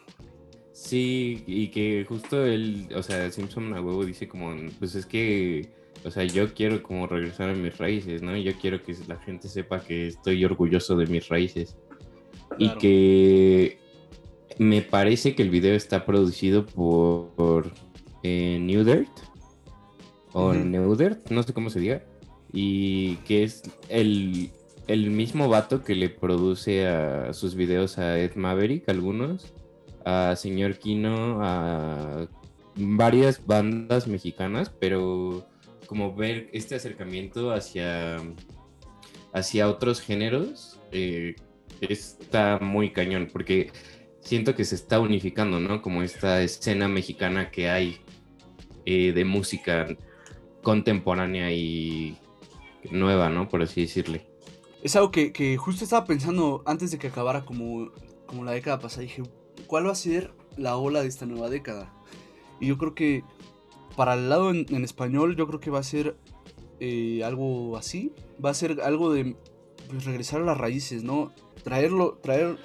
[0.75, 5.69] Sí, y que justo él, o sea, Simpson a huevo dice como, pues es que,
[6.05, 8.37] o sea, yo quiero como regresar a mis raíces, ¿no?
[8.37, 11.77] Yo quiero que la gente sepa que estoy orgulloso de mis raíces.
[12.59, 13.79] Y que
[14.59, 17.71] me parece que el video está producido por,
[18.25, 19.13] eh, New Dirt.
[20.33, 22.03] O New Dirt, no sé cómo se diga.
[22.53, 24.51] Y que es el,
[24.89, 29.54] el mismo vato que le produce a sus videos a Ed Maverick, algunos,
[30.05, 32.29] a Señor Kino, a
[32.77, 35.47] varias bandas mexicanas, pero
[35.87, 38.17] como ver este acercamiento hacia,
[39.33, 41.37] hacia otros géneros eh,
[41.81, 43.71] está muy cañón, porque
[44.21, 45.83] siento que se está unificando, ¿no?
[45.83, 47.99] Como esta escena mexicana que hay
[48.87, 49.87] eh, de música
[50.63, 52.17] contemporánea y
[52.91, 53.49] nueva, ¿no?
[53.49, 54.35] Por así decirle
[54.85, 57.91] es algo que, justo estaba pensando antes de que acabara como,
[58.27, 59.01] como la década pasada.
[59.01, 59.23] Dije,
[59.67, 61.93] ¿cuál va a ser la ola de esta nueva década?
[62.61, 63.25] Y yo creo que
[63.97, 66.17] para el lado en, español, yo creo que va a ser
[66.81, 68.13] eh, algo así.
[68.45, 69.37] Va a ser algo de
[69.89, 71.33] pues, regresar a las raíces, ¿no?
[71.63, 72.59] Traerlo, traer,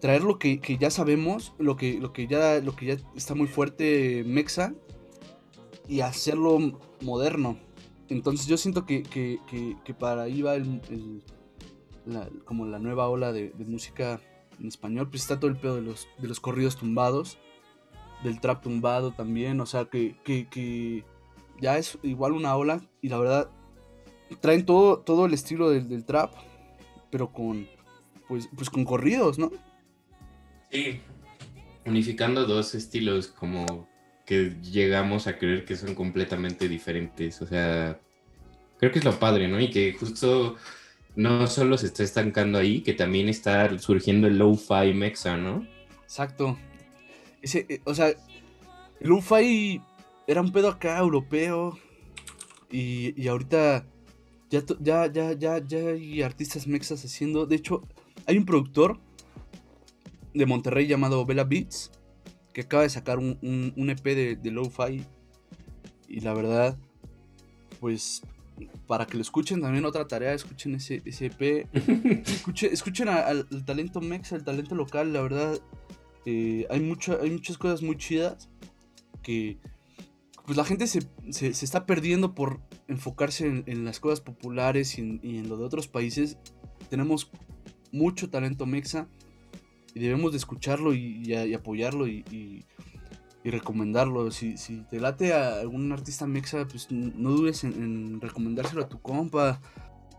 [0.00, 3.48] traer lo que, ya sabemos, lo que, lo, que ya, lo que ya está muy
[3.48, 4.74] fuerte Mexa
[5.88, 7.56] y hacerlo moderno.
[8.08, 9.02] Entonces yo siento que,
[9.98, 11.22] para ahí va el,
[12.44, 14.20] como la nueva ola de, música
[14.60, 17.38] en español, pues está todo el pedo de los, de los corridos tumbados,
[18.22, 21.04] del trap tumbado también, o sea que,
[21.60, 23.50] ya es igual una ola y la verdad
[24.40, 26.32] traen todo, todo el estilo del, trap,
[27.10, 27.68] pero con,
[28.28, 29.52] pues, pues con corridos, ¿no?
[30.70, 31.00] Sí,
[31.86, 33.88] unificando dos estilos como
[34.26, 37.40] que llegamos a creer que son completamente diferentes.
[37.42, 38.00] O sea,
[38.78, 39.60] creo que es lo padre, ¿no?
[39.60, 40.56] Y que justo
[41.16, 45.66] no solo se está estancando ahí, que también está surgiendo el lo-fi mexa, ¿no?
[46.02, 46.58] Exacto.
[47.42, 48.16] Eh, o sea, el
[49.00, 49.80] lo-fi
[50.26, 51.78] era un pedo acá europeo
[52.70, 53.86] y, y ahorita
[54.50, 57.46] ya, ya, ya, ya, ya hay artistas mexas haciendo.
[57.46, 57.82] De hecho,
[58.26, 58.98] hay un productor
[60.32, 61.92] de Monterrey llamado Bella Beats
[62.52, 63.38] que acaba de sacar un,
[63.76, 65.04] un, EP de, de Lo-Fi.
[66.08, 66.78] Y la verdad,
[67.80, 68.22] pues
[68.86, 71.68] para que lo escuchen también otra tarea, escuchen ese, ese EP.
[72.72, 75.60] escuchen, al, talento mexa, al talento local, la verdad.
[76.26, 78.48] Eh, hay, mucho, hay muchas cosas muy chidas
[79.22, 79.58] que
[80.46, 85.20] pues la gente se, se, está perdiendo por enfocarse en, las cosas populares y en,
[85.22, 86.38] y en, lo de otros países.
[86.90, 87.30] Tenemos
[87.92, 89.08] mucho talento mexa
[89.94, 92.64] y debemos de escucharlo y, apoyarlo y,
[93.50, 94.30] recomendarlo.
[94.30, 94.54] Si,
[94.90, 99.60] te late a algún artista mexa, pues no dudes en, recomendárselo a tu compa.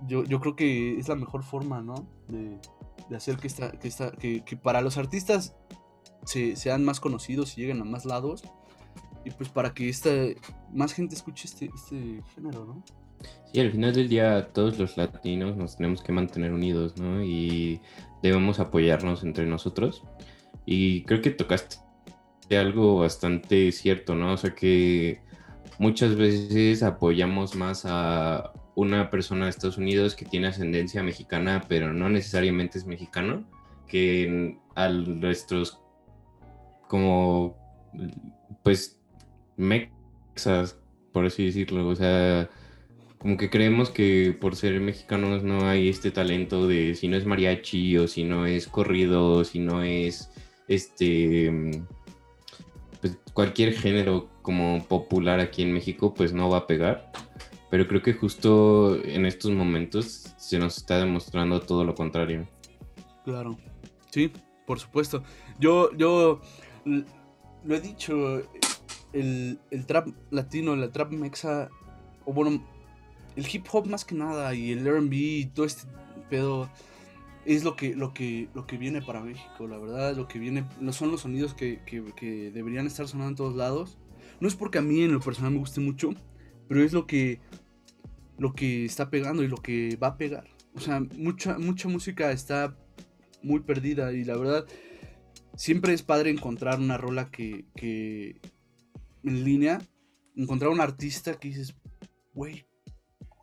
[0.07, 2.07] yo, yo creo que es la mejor forma, ¿no?
[2.27, 2.59] De,
[3.09, 5.55] de hacer que, esta, que, esta, que, que para los artistas
[6.25, 8.43] se, sean más conocidos y lleguen a más lados.
[9.23, 10.09] Y pues para que esta,
[10.71, 12.83] más gente escuche este, este género, ¿no?
[13.51, 17.23] Sí, al final del día todos los latinos nos tenemos que mantener unidos, ¿no?
[17.23, 17.81] Y
[18.21, 20.03] debemos apoyarnos entre nosotros.
[20.65, 21.77] Y creo que tocaste
[22.51, 24.33] algo bastante cierto, ¿no?
[24.33, 25.19] O sea que
[25.79, 31.93] muchas veces apoyamos más a una persona de Estados Unidos que tiene ascendencia mexicana, pero
[31.93, 33.45] no necesariamente es mexicano,
[33.87, 35.79] que a nuestros
[36.87, 37.57] como
[38.63, 38.99] pues
[39.57, 40.77] mexas,
[41.11, 42.49] por así decirlo, o sea,
[43.17, 47.25] como que creemos que por ser mexicanos no hay este talento de si no es
[47.25, 50.29] mariachi o si no es corrido, si no es
[50.67, 51.51] este
[53.05, 57.11] pues cualquier género como popular aquí en México pues no va a pegar.
[57.69, 62.47] Pero creo que justo en estos momentos se nos está demostrando todo lo contrario.
[63.23, 63.57] Claro.
[64.09, 64.31] Sí,
[64.65, 65.21] por supuesto.
[65.59, 66.41] Yo, yo
[66.83, 68.41] lo he dicho,
[69.13, 71.69] el, el trap latino, el trap mexa,
[72.25, 72.65] o bueno,
[73.35, 75.87] el hip hop más que nada y el RB y todo este
[76.27, 76.71] pedo
[77.45, 80.65] es lo que, lo que, lo que viene para México, la verdad, lo que viene,
[80.79, 83.97] no son los sonidos que, que, deberían estar sonando en todos lados.
[84.39, 86.09] No es porque a mí en lo personal me guste mucho,
[86.67, 87.39] pero es lo que,
[88.37, 90.47] lo que está pegando y lo que va a pegar.
[90.73, 92.75] O sea, mucha, mucha música está
[93.43, 94.65] muy perdida y la verdad,
[95.55, 98.41] siempre es padre encontrar una rola que, que
[99.23, 99.81] en línea,
[100.35, 101.75] encontrar un artista que dices,
[102.33, 102.65] güey,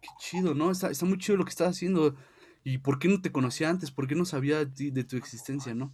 [0.02, 0.72] qué chido, ¿no?
[0.72, 2.16] Está, está muy chido lo que estás haciendo.
[2.64, 3.90] ¿Y por qué no te conocía antes?
[3.90, 5.92] ¿Por qué no sabía de, de tu existencia, no?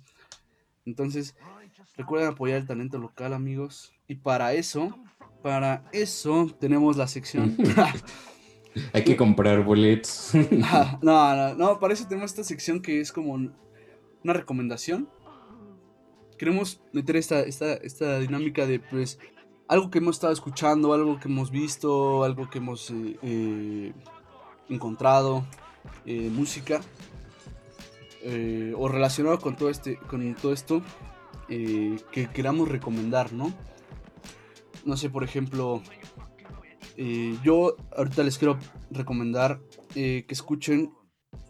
[0.84, 1.36] Entonces,
[1.96, 3.92] recuerden apoyar el talento local, amigos.
[4.06, 4.96] Y para eso,
[5.42, 7.56] para eso tenemos la sección.
[8.92, 10.30] Hay que comprar boletos.
[11.02, 15.08] no, no, no, para eso tenemos esta sección que es como una recomendación.
[16.38, 19.18] Queremos meter esta, esta, esta dinámica de, pues,
[19.66, 23.92] algo que hemos estado escuchando, algo que hemos visto, algo que hemos eh, eh,
[24.68, 25.44] encontrado,
[26.06, 26.80] eh, música,
[28.76, 30.82] o relacionado con todo, este, con todo esto
[31.48, 33.54] que queramos recomendar, ¿no?
[34.84, 35.82] No sé, por ejemplo,
[37.42, 38.58] yo ahorita les quiero
[38.90, 39.60] recomendar
[39.94, 40.90] que escuchen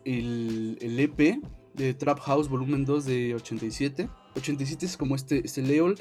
[0.05, 1.43] el, el, EP
[1.75, 4.09] de Trap House Volumen 2 de 87.
[4.37, 5.97] 87 es como este, este Leol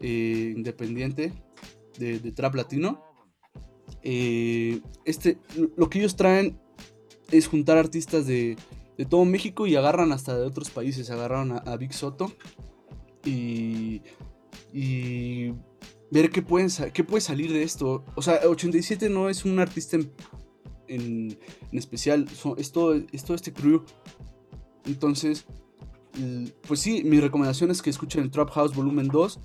[0.00, 1.32] independiente
[1.98, 3.02] de, trap latino.
[4.02, 5.38] Eh, este,
[5.76, 6.60] lo que ellos traen
[7.30, 8.56] es juntar artistas de,
[8.96, 11.10] de, todo México y agarran hasta de otros países.
[11.10, 12.32] Agarraron a, Big Soto
[13.24, 14.02] y,
[14.72, 15.52] y
[16.10, 18.04] ver qué, pueden, qué puede salir de esto.
[18.14, 20.12] O sea, 87 no es un artista en,
[20.88, 21.38] en,
[21.72, 23.84] especial, es, todo, es todo este crew.
[24.86, 25.44] Entonces,
[26.66, 29.38] pues sí, mi recomendación es que escuchen el Trap House Volumen 2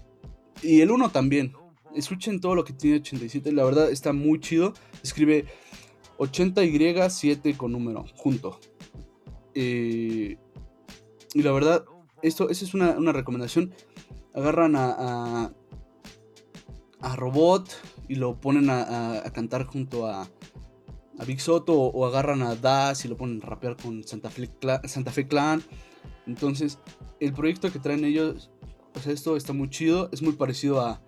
[0.64, 1.54] y el 1 también
[1.96, 4.74] escuchen todo lo que tiene 87, la verdad está muy chido.
[5.04, 5.46] Escribe
[6.18, 8.60] 80Y 7 con número, junto.
[9.56, 10.38] Eh,
[11.34, 11.86] y la verdad,
[12.22, 13.74] esto, es una, recomendación.
[14.34, 15.52] Agarran a,
[17.02, 17.70] a, Robot
[18.08, 20.24] y lo ponen a, cantar junto a,
[21.20, 24.50] a Big Soto o, agarran a Das y lo ponen a rapear con Santa Fe,
[24.86, 25.64] Santa Fe Clan.
[26.26, 26.80] Entonces,
[27.20, 28.50] el proyecto que traen ellos,
[28.96, 31.02] o sea, esto está muy chido, es muy parecido a,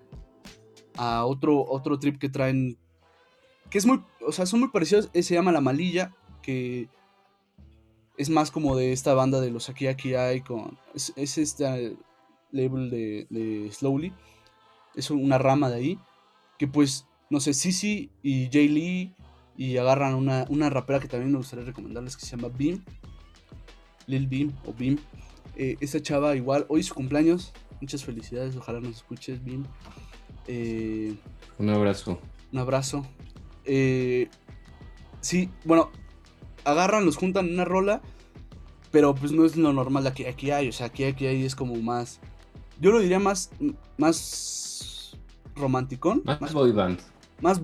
[0.97, 2.77] a otro, otro trip que traen,
[3.69, 6.89] que es muy, o sea, son muy parecidos, se llama La Malilla, que
[8.17, 11.97] es más como de esta banda de los Aquí Aquí Hay, con, es, es este
[12.51, 14.13] label de, de, Slowly,
[14.95, 15.99] es una rama de ahí,
[16.57, 19.13] que pues, no sé, Sisi y Jay Lee,
[19.57, 22.83] y agarran una, una rapera que también me gustaría recomendarles, que se llama Beam,
[24.07, 24.97] Lil Beam o Beam.
[25.55, 29.65] Eh, esta chava igual, hoy es su cumpleaños, muchas felicidades, ojalá nos escuches, Beam.
[30.47, 31.15] Eh,
[31.57, 32.19] un abrazo.
[32.51, 33.05] Un abrazo.
[33.65, 34.29] Eh,
[35.21, 35.89] sí, bueno,
[36.63, 38.01] agarran, los juntan en una rola,
[38.91, 40.69] pero pues no es lo normal aquí, aquí hay.
[40.69, 42.19] O sea, aquí, aquí hay es como más.
[42.79, 43.51] Yo lo diría más.
[43.97, 45.17] Más
[45.55, 46.21] romántico.
[46.23, 46.99] Más, boy band.
[47.41, 47.61] Más.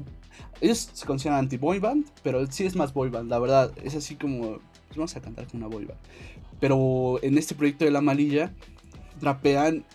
[0.61, 3.71] Ellos se consideran anti-boy band, pero sí es más boy band, la verdad.
[3.83, 4.59] Es así como.
[4.87, 5.99] Pues vamos a cantar con una boy band.
[6.59, 8.53] Pero en este proyecto de La Malilla,
[9.19, 9.85] trapean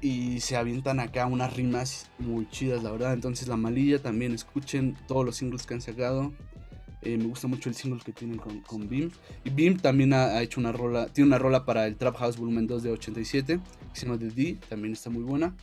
[0.00, 3.12] y se avientan acá unas rimas muy chidas, la verdad.
[3.12, 6.32] Entonces, La Malilla también, escuchen todos los singles que han sacado.
[7.02, 8.82] Eh, me gusta mucho el single que tienen con, con.
[8.92, 12.66] Y Beam también ha, hecho una rola, tiene una rola para el Trap House Volumen
[12.66, 13.60] 2 de 87,
[13.92, 15.54] que se llama The D, también está muy buena.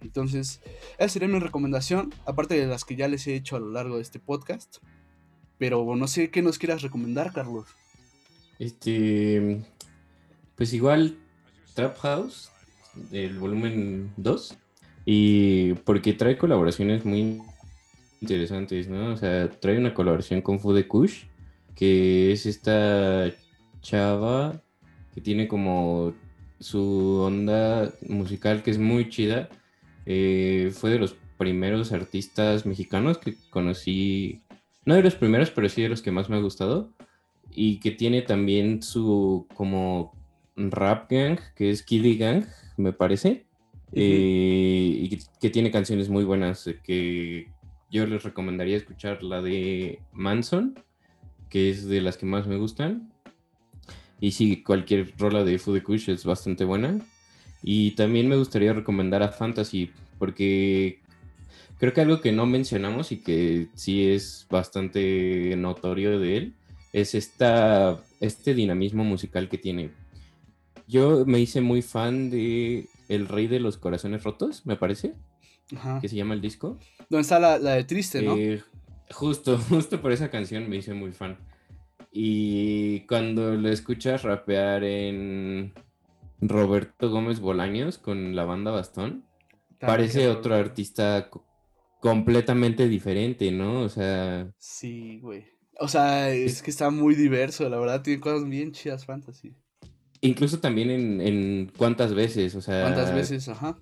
[0.00, 0.60] Entonces,
[0.98, 3.96] esa sería mi recomendación, aparte de las que ya les he hecho a lo largo
[3.96, 4.78] de este podcast.
[5.58, 7.66] Pero no sé qué nos quieras recomendar, Carlos.
[8.58, 9.64] Este.
[10.54, 11.16] Pues igual,
[11.74, 12.50] Trap House,
[13.12, 14.56] el volumen 2.
[15.04, 17.40] Y porque trae colaboraciones muy
[18.20, 19.12] interesantes, ¿no?
[19.12, 21.24] O sea, trae una colaboración con Fude Kush,
[21.74, 23.30] que es esta
[23.80, 24.60] chava
[25.14, 26.12] que tiene como
[26.60, 29.48] su onda musical que es muy chida.
[30.06, 34.42] Eh, fue de los primeros artistas mexicanos que conocí,
[34.84, 36.90] no de los primeros, pero sí de los que más me ha gustado.
[37.54, 40.12] Y que tiene también su como
[40.70, 42.44] rap gang, que es Kiddy Gang,
[42.76, 43.46] me parece.
[43.92, 47.48] Eh, y que, tiene canciones muy buenas eh, que
[47.90, 50.78] yo les recomendaría escuchar la de Manson,
[51.48, 53.10] que es de las que más me gustan.
[54.20, 56.98] Y sí, cualquier rola de Food Kush es bastante buena.
[57.62, 61.00] Y también me gustaría recomendar a Fantasy, porque
[61.78, 66.54] creo que algo que no mencionamos y que sí es bastante notorio de él
[66.92, 69.90] es esta, este dinamismo musical que tiene.
[70.88, 75.14] Yo me hice muy fan de El Rey de los Corazones Rotos, me parece,
[76.00, 76.78] que se llama el disco.
[77.10, 78.34] ¿Dónde está la, de Triste, no?
[78.36, 78.62] Eh,
[79.10, 81.36] justo, justo por esa canción me hice muy fan.
[82.10, 85.74] Y cuando lo escuchas rapear en
[86.40, 89.26] Roberto Gómez Bolaños con la banda Bastón,
[89.78, 91.28] parece otro artista
[92.00, 93.82] completamente diferente, ¿no?
[93.82, 94.50] O sea...
[94.56, 95.44] Sí, güey.
[95.78, 99.54] O sea, es que está muy diverso, la verdad, tiene cosas bien chidas fantasy.
[100.20, 102.82] Incluso también en, en cuántas veces, o sea...
[102.82, 103.48] ¿Cuántas veces?
[103.48, 103.78] Ajá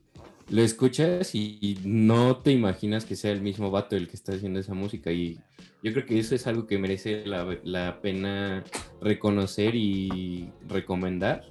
[0.49, 4.61] lo escuchas y no te imaginas que sea el mismo vato el que está haciendo
[4.61, 5.41] esa música y
[5.83, 8.65] yo creo que eso es algo que merece la, pena
[9.01, 11.45] reconocer y recomendar.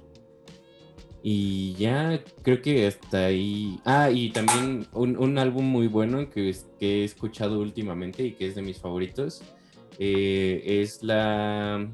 [1.22, 3.80] Y ya creo que hasta ahí.
[3.84, 8.54] Ah, y también un, álbum muy bueno que, que, he escuchado últimamente y que es
[8.54, 9.42] de mis favoritos.
[9.98, 11.88] Eh, es la.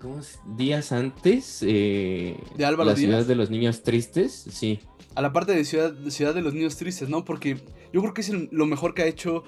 [0.00, 0.38] ¿Cómo es?
[0.56, 1.62] Días antes.
[1.62, 4.80] Eh, de Álvaro La ciudad de los niños tristes, sí
[5.18, 7.24] a la parte de Ciudad, Ciudad de los Niños Tristes, ¿no?
[7.24, 7.56] Porque
[7.92, 9.42] yo creo que es lo mejor que ha hecho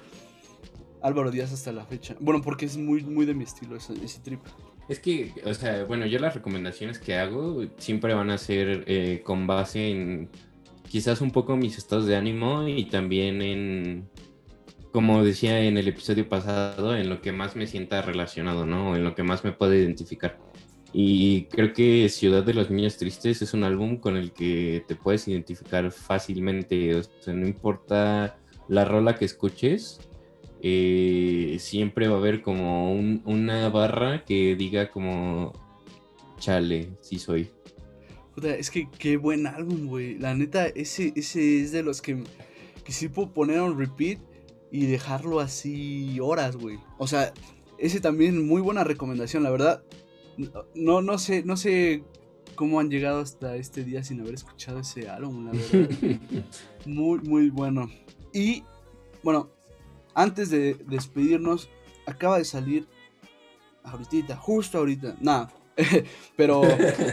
[1.01, 2.17] Álvaro Díaz hasta la fecha.
[2.19, 4.41] Bueno, porque es muy, muy de mi estilo ese, trip.
[4.89, 9.21] Es que, o sea, bueno, yo las recomendaciones que hago siempre van a ser eh,
[9.23, 10.29] con base en
[10.89, 14.09] quizás un poco mis estados de ánimo y también en,
[14.91, 18.95] como decía en el episodio pasado, en lo que más me sienta relacionado, ¿no?
[18.95, 20.37] En lo que más me puede identificar.
[20.93, 24.95] Y creo que Ciudad de los Niños Tristes es un álbum con el que te
[24.95, 26.95] puedes identificar fácilmente.
[26.95, 30.01] O sea, no importa la rola que escuches,
[30.61, 35.53] eh, siempre va a haber como una barra que diga como,
[36.37, 37.49] chale, sí soy.
[38.43, 40.19] es que qué buen álbum, güey.
[40.19, 42.23] La neta, ese, ese es de los que,
[42.83, 44.19] que sí puedo poner un repeat
[44.71, 46.79] y dejarlo así horas, güey.
[46.97, 47.33] O sea,
[47.77, 49.83] ese también muy buena recomendación, la verdad
[50.75, 52.03] no, no sé, no sé
[52.55, 56.19] cómo han llegado hasta este día sin haber escuchado ese álbum, la verdad.
[56.85, 57.89] muy, muy bueno.
[58.33, 58.63] Y
[59.23, 59.49] bueno,
[60.13, 61.69] antes de despedirnos,
[62.05, 62.87] acaba de salir
[63.83, 65.51] ahorita, justo ahorita, nada.
[66.35, 66.61] Pero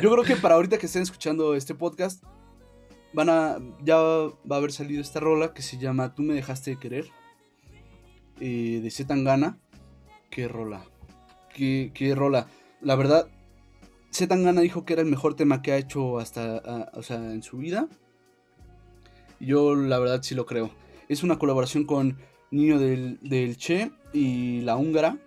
[0.02, 2.22] yo creo que para ahorita que estén escuchando este podcast,
[3.12, 6.72] van a, ya va a haber salido esta rola que se llama Tú me dejaste
[6.72, 7.10] de querer,
[8.40, 9.58] eh, de Zetangana.
[10.30, 10.84] Qué rola,
[11.54, 12.46] qué, qué rola
[12.80, 13.28] la verdad,
[14.12, 17.58] Zetangana dijo que era el mejor tema que ha hecho hasta, o sea, en su
[17.58, 17.88] vida.
[19.40, 20.70] Yo la verdad sí lo creo.
[21.08, 22.18] Es una colaboración con
[22.50, 25.18] Niño del, Che y La Húngara.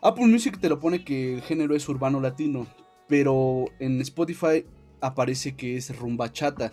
[0.00, 2.66] Apple Music te lo pone que el género es urbano latino,
[3.08, 4.64] pero en Spotify
[5.00, 6.72] aparece que es rumba chata.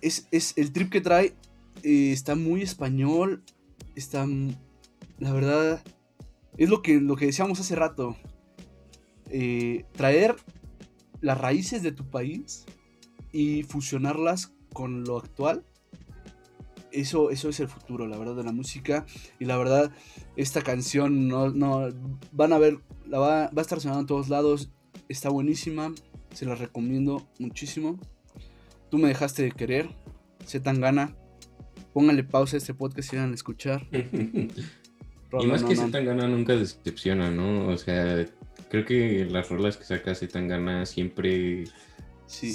[0.00, 1.34] Es, es el trip que trae,
[1.82, 3.42] eh, está muy español,
[3.94, 4.26] está,
[5.18, 5.82] la verdad,
[6.56, 8.16] es lo que, lo que decíamos hace rato.
[9.30, 10.36] Eh, traer
[11.20, 12.66] las raíces de tu país
[13.32, 15.64] y fusionarlas con lo actual.
[16.92, 19.06] Eso, eso es el futuro, la verdad, de la música.
[19.38, 19.92] Y la verdad,
[20.36, 21.88] esta canción no, no
[22.32, 24.70] van a ver, la va, va a estar sonando en todos lados.
[25.08, 25.92] Está buenísima,
[26.34, 27.98] se la recomiendo muchísimo.
[28.90, 29.88] Tú me dejaste de querer,
[30.44, 31.14] sé tan gana.
[31.92, 33.86] Pónganle pausa a este podcast y van a escuchar.
[33.92, 37.68] y más que tan gana nunca decepciona, ¿no?
[37.68, 38.26] O sea,
[38.68, 41.64] creo que las rolas que saca Zetangana siempre
[42.26, 42.52] sí.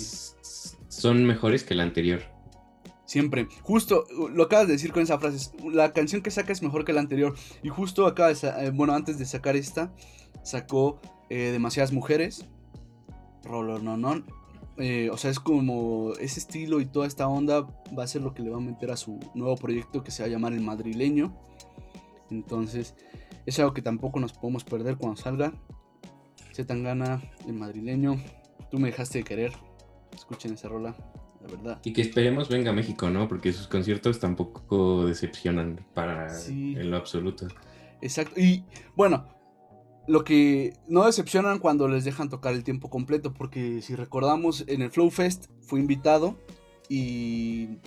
[0.87, 2.21] son mejores que la anterior.
[3.05, 3.47] Siempre.
[3.61, 5.51] Justo, lo acabas de decir con esa frase.
[5.71, 7.35] La canción que saca es mejor que la anterior.
[7.61, 9.93] Y justo acaba de, eh, bueno, antes de sacar esta,
[10.43, 12.45] sacó eh, Demasiadas Mujeres.
[13.43, 14.23] Rollo no, no.
[14.77, 17.61] Eh, o sea, es como ese estilo y toda esta onda
[17.97, 20.23] va a ser lo que le va a meter a su nuevo proyecto que se
[20.23, 21.33] va a llamar El Madrileño.
[22.29, 22.95] Entonces,
[23.45, 25.53] es algo que tampoco nos podemos perder cuando salga.
[26.57, 28.17] gana el madrileño.
[28.71, 29.53] Tú me dejaste de querer.
[30.13, 30.95] Escuchen esa rola,
[31.41, 31.79] la verdad.
[31.83, 33.27] Y que esperemos venga a México, ¿no?
[33.27, 37.47] Porque sus conciertos tampoco decepcionan para en lo absoluto.
[38.01, 38.39] Exacto.
[38.39, 38.63] Y
[38.95, 39.25] bueno,
[40.07, 44.81] lo que no decepcionan cuando les dejan tocar el tiempo completo, porque si recordamos en
[44.81, 46.35] el Flow Fest fue invitado
[46.89, 47.77] y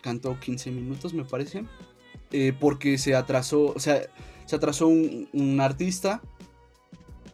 [0.00, 1.64] cantó 15 minutos, me parece,
[2.32, 4.02] eh, porque se atrasó, o sea,
[4.44, 6.22] se atrasó un, artista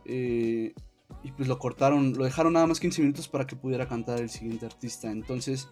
[0.04, 0.74] eh,
[1.22, 4.28] y pues lo cortaron, lo dejaron nada más 15 minutos para que pudiera cantar el
[4.28, 5.10] siguiente artista.
[5.10, 5.68] Entonces,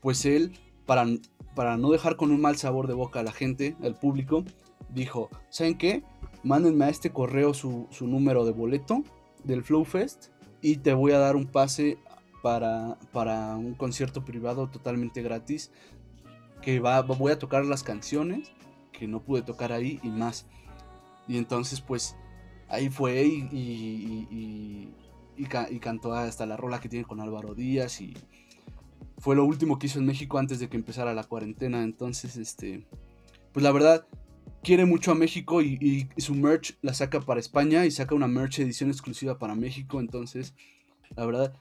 [0.00, 1.06] pues él, para,
[1.54, 4.44] para no dejar con un mal sabor de boca a la gente, al público,
[4.88, 6.02] dijo, ¿saben qué?
[6.42, 9.02] Mándenme a este correo su, número de boleto
[9.44, 10.28] del Flow Fest
[10.62, 11.98] y te voy a dar un pase
[12.42, 15.70] para, para un concierto privado totalmente gratis
[16.62, 18.52] que va, voy a tocar las canciones
[18.92, 20.46] que no pude tocar ahí y más.
[21.26, 22.16] Y entonces pues
[22.68, 23.48] ahí fue y,
[25.36, 25.46] y,
[25.80, 28.14] cantó hasta la rola que tiene con Álvaro Díaz y
[29.18, 31.82] fue lo último que hizo en México antes de que empezara la cuarentena.
[31.82, 32.86] Entonces, este,
[33.52, 34.06] pues la verdad,
[34.62, 38.60] quiere mucho a México y, su merch la saca para España y saca una merch
[38.60, 40.00] edición exclusiva para México.
[40.00, 40.54] Entonces,
[41.16, 41.56] la verdad,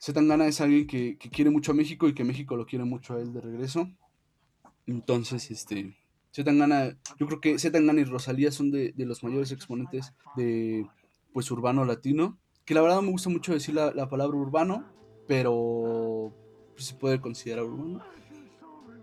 [0.00, 3.20] Zetangana es alguien que, quiere mucho a México y que México lo quiere mucho a
[3.20, 3.88] él de regreso.
[4.86, 5.96] Entonces, este,
[6.34, 10.86] Zetangana, yo creo que Zetangana y Rosalía son de, los mayores exponentes de,
[11.32, 12.38] pues, urbano latino.
[12.64, 14.84] Que la verdad me gusta mucho decir la, palabra urbano,
[15.26, 16.32] pero
[16.74, 18.02] pues, se puede considerar urbano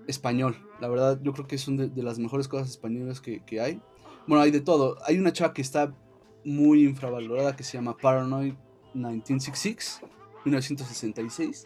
[0.08, 0.67] español.
[0.80, 3.82] La verdad, yo creo que son de, las mejores cosas españolas que, hay.
[4.28, 4.98] Bueno, hay de todo.
[5.06, 5.94] Hay una chava que está
[6.44, 8.54] muy infravalorada que se llama Paranoid
[8.94, 10.02] 1966,
[10.46, 11.66] 1966.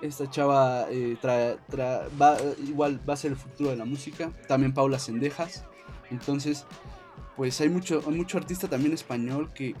[0.00, 1.16] Esta chava eh,
[2.20, 4.32] va, igual va a ser el futuro de la música.
[4.48, 5.64] También Paula Sendejas.
[6.10, 6.66] Entonces,
[7.36, 9.74] pues hay mucho, mucho artista también español que,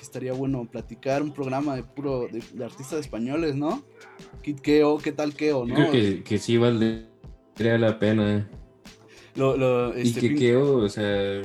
[0.00, 3.84] estaría bueno platicar un programa de puro de, artistas españoles, ¿no?
[4.62, 5.74] Keo, ¿qué tal Keo, no?
[5.74, 6.56] creo que, que sí
[7.56, 8.48] valdría la pena.
[9.34, 11.42] Lo, y este, que Keo, o sea,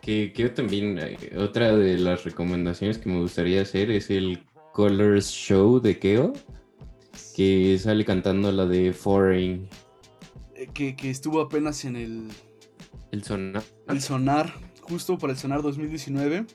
[0.00, 4.42] que Keo también, eh, otra de las recomendaciones que me gustaría hacer es el
[4.72, 6.32] Colors Show de Keo,
[7.34, 9.68] que sale cantando la de Foreign.
[10.54, 12.28] Eh, que, que estuvo apenas en el...
[13.10, 13.62] El sonar.
[13.88, 16.46] El sonar justo para el Sonar 2019.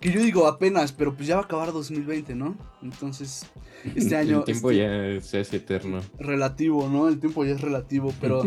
[0.00, 2.56] Que yo digo apenas, pero pues ya va a acabar 2020, ¿no?
[2.82, 3.46] Entonces,
[3.94, 4.38] este año...
[4.38, 6.00] el tiempo este ya se hace eterno.
[6.18, 7.08] Relativo, ¿no?
[7.08, 8.42] El tiempo ya es relativo, pero...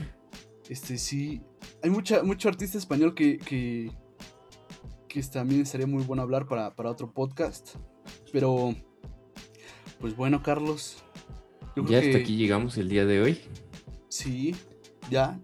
[0.68, 1.42] este sí...
[1.82, 3.90] Hay mucha, mucho artista español que, que,
[5.08, 7.76] que también estaría muy bueno hablar para, para otro podcast.
[8.32, 8.74] Pero,
[10.00, 11.02] pues bueno, Carlos.
[11.88, 13.40] ya hasta aquí llegamos el día de hoy.
[14.08, 14.54] Sí,
[15.10, 15.40] ya.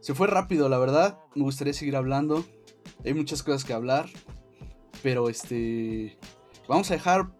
[0.00, 1.18] Se fue rápido, la verdad.
[1.34, 2.44] Me gustaría seguir hablando.
[3.04, 4.08] Hay muchas cosas que hablar.
[5.02, 6.18] Pero este.
[6.68, 7.30] Vamos a dejar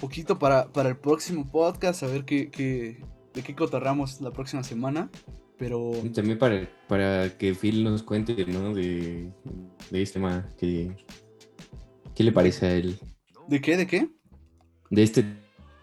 [0.00, 2.02] poquito para, para el próximo podcast.
[2.02, 2.50] A ver qué,
[3.34, 5.10] de qué cotorramos la próxima semana.
[5.56, 5.92] Pero.
[6.14, 8.74] también para, para que Phil nos cuente, ¿no?
[8.74, 9.32] De,
[9.90, 10.48] de este tema.
[10.58, 10.94] Que,
[12.14, 12.98] ¿Qué le parece a él?
[13.46, 13.76] ¿De qué?
[13.76, 14.08] ¿De qué?
[14.90, 15.24] De este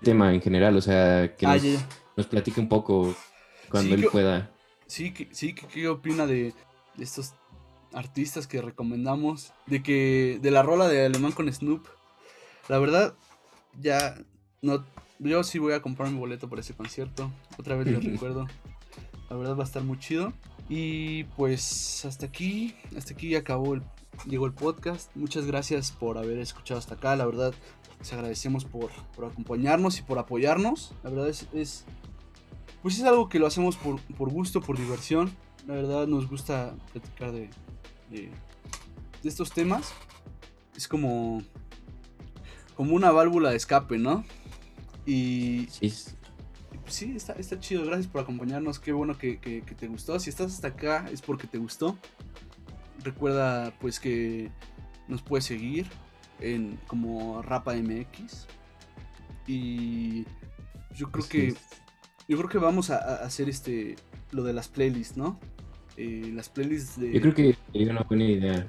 [0.03, 0.75] tema en general.
[0.75, 1.57] O sea, que ah,
[2.17, 3.15] nos, platique un poco
[3.69, 4.51] cuando él pueda.
[4.87, 6.53] Sí, sí, ¿qué, opina de,
[6.99, 7.33] estos
[7.95, 9.53] artistas que recomendamos?
[9.65, 11.85] De que, de la rola de Alemán con Snoop.
[12.69, 13.15] La verdad,
[13.81, 14.15] ya,
[14.61, 14.85] no,
[15.19, 17.31] yo sí voy a comprar mi boleto por ese concierto.
[17.57, 18.47] Otra vez les recuerdo.
[19.29, 20.33] La verdad va a estar muy chido.
[20.69, 23.83] Y pues hasta aquí, hasta aquí acabó el,
[24.27, 25.15] llegó el podcast.
[25.15, 27.15] Muchas gracias por haber escuchado hasta acá.
[27.15, 27.53] La verdad,
[27.99, 30.93] les agradecemos por, por acompañarnos y por apoyarnos.
[31.03, 31.85] La verdad es, es
[32.85, 35.31] pues es algo que lo hacemos por, gusto, por diversión.
[35.65, 37.49] La verdad nos gusta platicar de,
[38.09, 38.31] de,
[39.23, 39.93] estos temas.
[40.75, 41.41] Es como,
[42.75, 44.23] como una válvula de escape, ¿no?
[45.05, 45.93] Y sí,
[46.87, 47.85] sí está, está, chido.
[47.85, 48.79] Gracias por acompañarnos.
[48.79, 50.19] Qué bueno que, te gustó.
[50.19, 51.97] Si estás hasta acá es porque te gustó.
[53.03, 54.51] Recuerda pues que
[55.07, 55.87] nos puedes seguir
[56.39, 58.47] en como Rapa MX.
[59.47, 60.25] Y
[60.95, 61.55] yo creo que
[62.27, 63.95] yo creo que vamos a, hacer este
[64.31, 65.39] lo de las playlists, ¿no?
[65.97, 67.13] Eh, las playlists de.
[67.13, 68.67] Yo creo que sería una buena idea.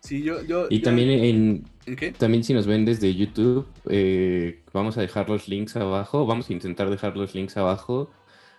[0.00, 0.42] Sí, yo.
[0.42, 1.64] yo y también en.
[1.86, 2.12] ¿En qué?
[2.12, 6.26] También si nos ven desde YouTube, eh, vamos a dejar los links abajo.
[6.26, 8.10] Vamos a intentar dejar los links abajo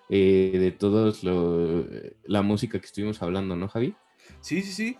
[0.10, 1.86] eh, de todos lo,
[2.26, 3.96] la música que estuvimos hablando, ¿no, Javi?
[4.42, 4.98] Sí, sí, sí.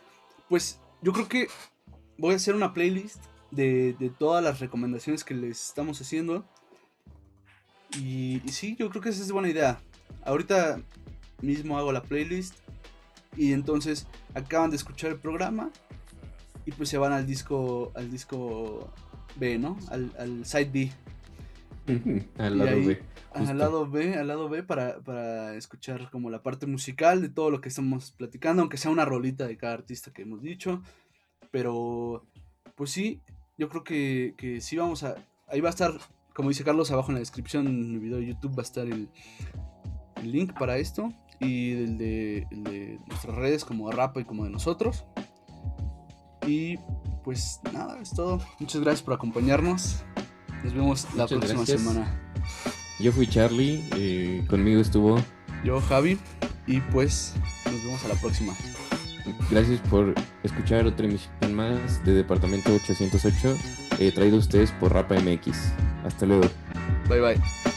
[0.48, 1.48] Pues yo creo que
[2.18, 6.46] voy a hacer una playlist de, de todas las recomendaciones que les estamos haciendo.
[8.00, 9.80] Y, sí, yo creo que esa es buena idea.
[10.24, 10.82] Ahorita
[11.42, 12.56] mismo hago la playlist
[13.36, 15.72] y entonces acaban de escuchar el programa
[16.66, 18.92] y pues se van al disco, al disco
[19.38, 19.78] B, ¿no?
[19.90, 20.92] Al, al side B.
[22.38, 23.04] al lado B.
[23.34, 27.50] Al lado B, al lado B para, para, escuchar como la parte musical de todo
[27.50, 30.82] lo que estamos platicando, aunque sea una rolita de cada artista que hemos dicho.
[31.50, 32.26] Pero,
[32.76, 33.22] pues sí,
[33.58, 35.16] yo creo que, que sí vamos a...
[35.48, 35.94] Ahí va a estar,
[36.34, 38.86] como dice Carlos, abajo en la descripción en el video de YouTube va a estar
[38.86, 39.10] el,
[40.18, 41.12] el link para esto.
[41.42, 45.06] Y el de, el de nuestras redes como de Rapa y como de nosotros.
[46.46, 46.78] Y
[47.24, 48.40] pues nada, es todo.
[48.60, 50.04] Muchas gracias por acompañarnos.
[50.64, 52.20] Nos vemos la próxima semana.
[53.00, 55.18] Yo fui Charlie, eh, conmigo estuvo.
[55.64, 56.18] Yo, Javi,
[56.68, 57.34] y pues
[57.66, 58.54] nos vemos a la próxima.
[59.50, 60.14] Gracias por
[60.44, 63.58] escuchar otra emisión más de Departamento 808,
[64.00, 65.74] eh, traído a ustedes por Rapa MX.
[66.04, 66.44] Hasta luego.
[67.08, 67.71] Bye bye.